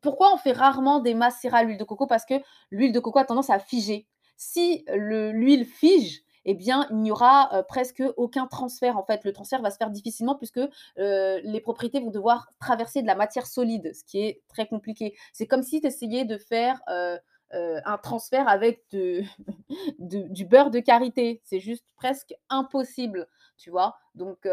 pourquoi 0.00 0.32
on 0.32 0.36
fait 0.36 0.52
rarement 0.52 1.00
des 1.00 1.14
macérats 1.14 1.58
à 1.58 1.62
l'huile 1.64 1.78
de 1.78 1.84
coco? 1.84 2.06
Parce 2.06 2.24
que 2.24 2.34
l'huile 2.70 2.92
de 2.92 3.00
coco 3.00 3.18
a 3.18 3.24
tendance 3.24 3.50
à 3.50 3.58
figer. 3.58 4.06
Si 4.36 4.84
l'huile 4.94 5.64
fige, 5.64 6.22
eh 6.46 6.54
bien, 6.54 6.86
il 6.90 6.96
n'y 6.98 7.10
aura 7.10 7.64
presque 7.68 8.02
aucun 8.16 8.46
transfert. 8.46 8.96
En 8.96 9.04
fait, 9.04 9.24
le 9.24 9.32
transfert 9.32 9.60
va 9.60 9.70
se 9.70 9.76
faire 9.76 9.90
difficilement 9.90 10.34
puisque 10.36 10.60
les 10.96 11.60
propriétés 11.60 12.00
vont 12.00 12.10
devoir 12.10 12.48
traverser 12.60 13.02
de 13.02 13.06
la 13.06 13.14
matière 13.16 13.46
solide, 13.46 13.92
ce 13.94 14.04
qui 14.04 14.20
est 14.20 14.42
très 14.48 14.66
compliqué. 14.66 15.14
C'est 15.32 15.46
comme 15.46 15.62
si 15.62 15.80
tu 15.80 15.88
essayais 15.88 16.24
de 16.24 16.38
faire 16.38 16.80
un 17.50 17.98
transfert 17.98 18.48
avec 18.48 18.84
du 19.98 20.44
beurre 20.44 20.70
de 20.70 20.78
karité. 20.78 21.42
C'est 21.44 21.60
juste 21.60 21.84
presque 21.96 22.34
impossible, 22.48 23.26
tu 23.58 23.70
vois. 23.70 23.96
Donc, 24.14 24.46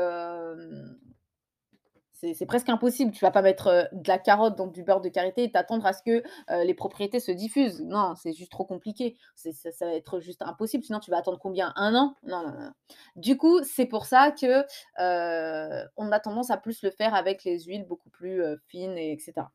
c'est 2.34 2.46
presque 2.46 2.70
impossible. 2.70 3.12
Tu 3.12 3.24
vas 3.26 3.32
pas 3.32 3.42
mettre 3.42 3.68
euh, 3.68 3.84
de 3.92 4.08
la 4.08 4.18
carotte 4.18 4.56
dans 4.56 4.68
du 4.68 4.84
beurre 4.84 5.02
de 5.02 5.10
karité 5.10 5.44
et 5.44 5.52
t'attendre 5.52 5.86
à 5.86 5.94
ce 5.94 6.02
que 6.04 6.24
euh, 6.52 6.64
les 6.64 6.74
propriétés 6.74 7.20
se 7.20 7.32
diffusent. 7.32 7.82
Non, 7.82 8.16
c'est 8.16 8.34
juste 8.34 8.52
trop 8.52 8.66
compliqué. 8.66 9.18
Ça, 9.36 9.52
va 9.82 9.94
être 9.94 10.20
juste 10.20 10.42
impossible. 10.42 10.84
Sinon, 10.84 11.00
tu 11.00 11.12
vas 11.12 11.18
attendre 11.18 11.40
combien? 11.40 11.74
Un 11.76 11.96
an? 11.96 12.16
Non, 12.24 12.44
non, 12.44 12.52
non. 12.52 12.72
Du 13.16 13.38
coup, 13.38 13.62
c'est 13.64 13.86
pour 13.86 14.06
ça 14.06 14.32
que 14.32 14.66
euh, 15.00 15.86
on 15.98 16.12
a 16.12 16.20
tendance 16.20 16.50
à 16.50 16.58
plus 16.58 16.82
le 16.84 16.92
faire 16.92 17.14
avec 17.14 17.44
les 17.44 17.60
huiles 17.64 17.86
beaucoup 17.86 18.10
plus 18.10 18.42
fines, 18.68 18.98
et 18.98 19.12
etc. 19.12 19.48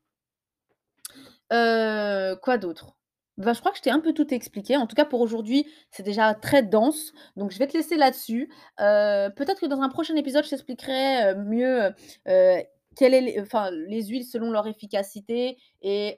quoi 1.49 2.57
d'autre? 2.57 2.98
Bah, 3.39 3.53
je 3.53 3.59
crois 3.59 3.71
que 3.71 3.77
je 3.77 3.83
t'ai 3.83 3.89
un 3.89 4.01
peu 4.01 4.13
tout 4.13 4.33
expliqué. 4.33 4.75
En 4.77 4.85
tout 4.85 4.95
cas, 4.95 5.05
pour 5.05 5.21
aujourd'hui, 5.21 5.65
c'est 5.91 6.03
déjà 6.03 6.33
très 6.33 6.61
dense. 6.61 7.13
Donc, 7.37 7.51
je 7.51 7.57
vais 7.57 7.67
te 7.67 7.77
laisser 7.77 7.95
là-dessus. 7.95 8.51
Euh, 8.81 9.29
peut-être 9.29 9.61
que 9.61 9.65
dans 9.65 9.81
un 9.81 9.89
prochain 9.89 10.15
épisode, 10.15 10.43
je 10.43 10.49
t'expliquerai 10.49 11.23
euh, 11.23 11.35
mieux 11.35 11.93
euh, 12.27 12.61
quelles 12.97 13.13
est 13.13 13.21
les, 13.21 14.03
huiles 14.03 14.25
selon 14.25 14.51
leur 14.51 14.67
efficacité. 14.67 15.57
Et 15.81 16.15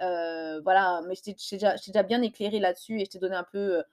voilà, 0.64 1.02
mais 1.08 1.14
je 1.16 1.22
t'ai 1.22 1.36
déjà, 1.52 1.76
déjà, 1.76 2.04
bien 2.04 2.22
éclairé 2.24 2.60
là-dessus 2.60 3.00
et 3.00 3.06
je 3.06 3.12
t'ai 3.12 3.20
donné 3.20 3.36
un 3.36 3.46
peu 3.52 3.84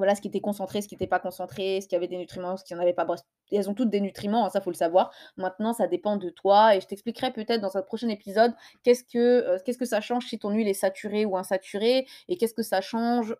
voilà 0.00 0.14
ce 0.14 0.20
qui 0.20 0.28
était 0.28 0.40
concentré, 0.40 0.80
ce 0.80 0.88
qui 0.88 0.94
n'était 0.94 1.06
pas 1.06 1.20
concentré, 1.20 1.80
ce 1.82 1.86
qui 1.86 1.94
avait 1.94 2.08
des 2.08 2.16
nutriments, 2.16 2.56
ce 2.56 2.64
qui 2.64 2.74
n'en 2.74 2.80
avait 2.80 2.94
pas. 2.94 3.06
Elles 3.52 3.68
ont 3.68 3.74
toutes 3.74 3.90
des 3.90 4.00
nutriments, 4.00 4.46
hein, 4.46 4.50
ça 4.50 4.60
faut 4.60 4.70
le 4.70 4.76
savoir. 4.76 5.12
Maintenant, 5.36 5.74
ça 5.74 5.86
dépend 5.86 6.16
de 6.16 6.30
toi 6.30 6.74
et 6.74 6.80
je 6.80 6.86
t'expliquerai 6.86 7.32
peut-être 7.32 7.60
dans 7.60 7.76
un 7.76 7.82
prochain 7.82 8.08
épisode 8.08 8.54
qu'est-ce 8.82 9.04
que, 9.04 9.18
euh, 9.18 9.58
qu'est-ce 9.64 9.78
que 9.78 9.84
ça 9.84 10.00
change 10.00 10.26
si 10.26 10.38
ton 10.38 10.50
huile 10.50 10.68
est 10.68 10.74
saturée 10.74 11.26
ou 11.26 11.36
insaturée 11.36 12.06
et 12.28 12.36
qu'est-ce 12.36 12.54
que 12.54 12.62
ça 12.62 12.80
change, 12.80 13.34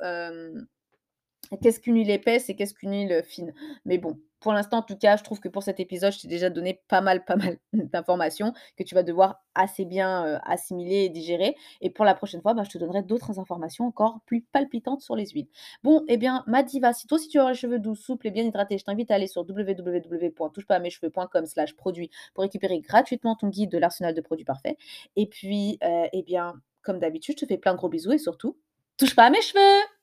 qu'est-ce 1.63 1.81
qu'une 1.81 1.97
huile 1.97 2.11
épaisse 2.11 2.49
et 2.49 2.57
qu'est-ce 2.57 2.75
qu'une 2.75 2.93
huile 2.93 3.23
fine? 3.25 3.55
Mais 3.85 3.99
bon, 3.99 4.19
pour 4.41 4.53
l'instant, 4.55 4.79
en 4.79 4.83
tout 4.83 4.97
cas, 4.97 5.17
je 5.17 5.23
trouve 5.23 5.39
que 5.39 5.49
pour 5.49 5.63
cet 5.63 5.79
épisode, 5.81 6.13
je 6.13 6.21
t'ai 6.21 6.29
déjà 6.29 6.49
donné 6.49 6.81
pas 6.89 7.03
mal, 7.03 7.25
pas 7.25 7.37
mal 7.37 7.59
d'informations 7.73 8.55
que 8.77 8.83
tu 8.83 8.95
vas 8.95 9.03
devoir 9.03 9.43
assez 9.55 9.85
bien 9.85 10.27
euh, 10.27 10.39
assimiler 10.45 11.05
et 11.05 11.11
digérer. 11.11 11.55
Et 11.81 11.91
pour 11.91 12.07
la 12.07 12.15
prochaine 12.15 12.41
fois, 12.41 12.55
bah, 12.55 12.63
je 12.65 12.71
te 12.71 12.79
donnerai 12.79 13.03
d'autres 13.03 13.39
informations 13.39 13.87
encore 13.87 14.21
plus 14.27 14.43
palpitantes 14.53 15.03
sur 15.03 15.15
les 15.15 15.27
huiles. 15.27 15.49
Bon, 15.83 16.05
eh 16.09 16.17
bien, 16.17 16.43
ma 16.47 16.63
diva, 16.63 16.95
si 16.95 17.07
toi 17.07 17.17
aussi 17.17 17.29
tu 17.29 17.39
as 17.39 17.51
les 17.51 17.55
cheveux 17.55 17.79
doux, 17.79 17.95
souples 17.95 18.29
et 18.29 18.31
bien 18.31 18.45
hydratés, 18.45 18.79
je 18.79 18.85
t'invite 18.85 19.11
à 19.11 19.17
aller 19.17 19.27
sur 19.27 19.43
www.touchepasamescheveux.com 19.43 21.47
slash 21.47 21.77
produits 21.77 22.11
pour 22.35 22.43
récupérer 22.43 22.81
gratuitement 22.81 23.37
ton 23.37 23.49
guide 23.49 23.71
de 23.71 23.79
l'arsenal 23.79 24.15
de 24.15 24.21
produits 24.23 24.47
parfaits. 24.47 24.79
Et 25.17 25.27
puis, 25.27 25.79
euh, 25.85 26.07
eh 26.13 26.23
bien, 26.23 26.55
comme 26.83 26.99
d'habitude, 26.99 27.37
je 27.39 27.45
te 27.45 27.49
fais 27.49 27.59
plein 27.59 27.73
de 27.73 27.79
gros 27.79 27.91
bisous 27.91 28.13
et 28.13 28.19
surtout, 28.19 28.57
touche 28.97 29.15
pas 29.15 29.27
à 29.27 29.31
mes 29.31 29.43
cheveux 29.43 30.00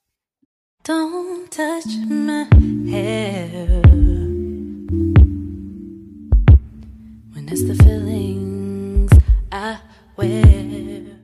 Don't 0.87 1.51
touch 1.51 1.97
my 2.07 2.47
hair 2.89 3.81
when 7.33 7.49
it's 7.51 7.65
the 7.65 7.75
feelings 7.83 9.11
I 9.51 9.79
wear. 10.15 11.16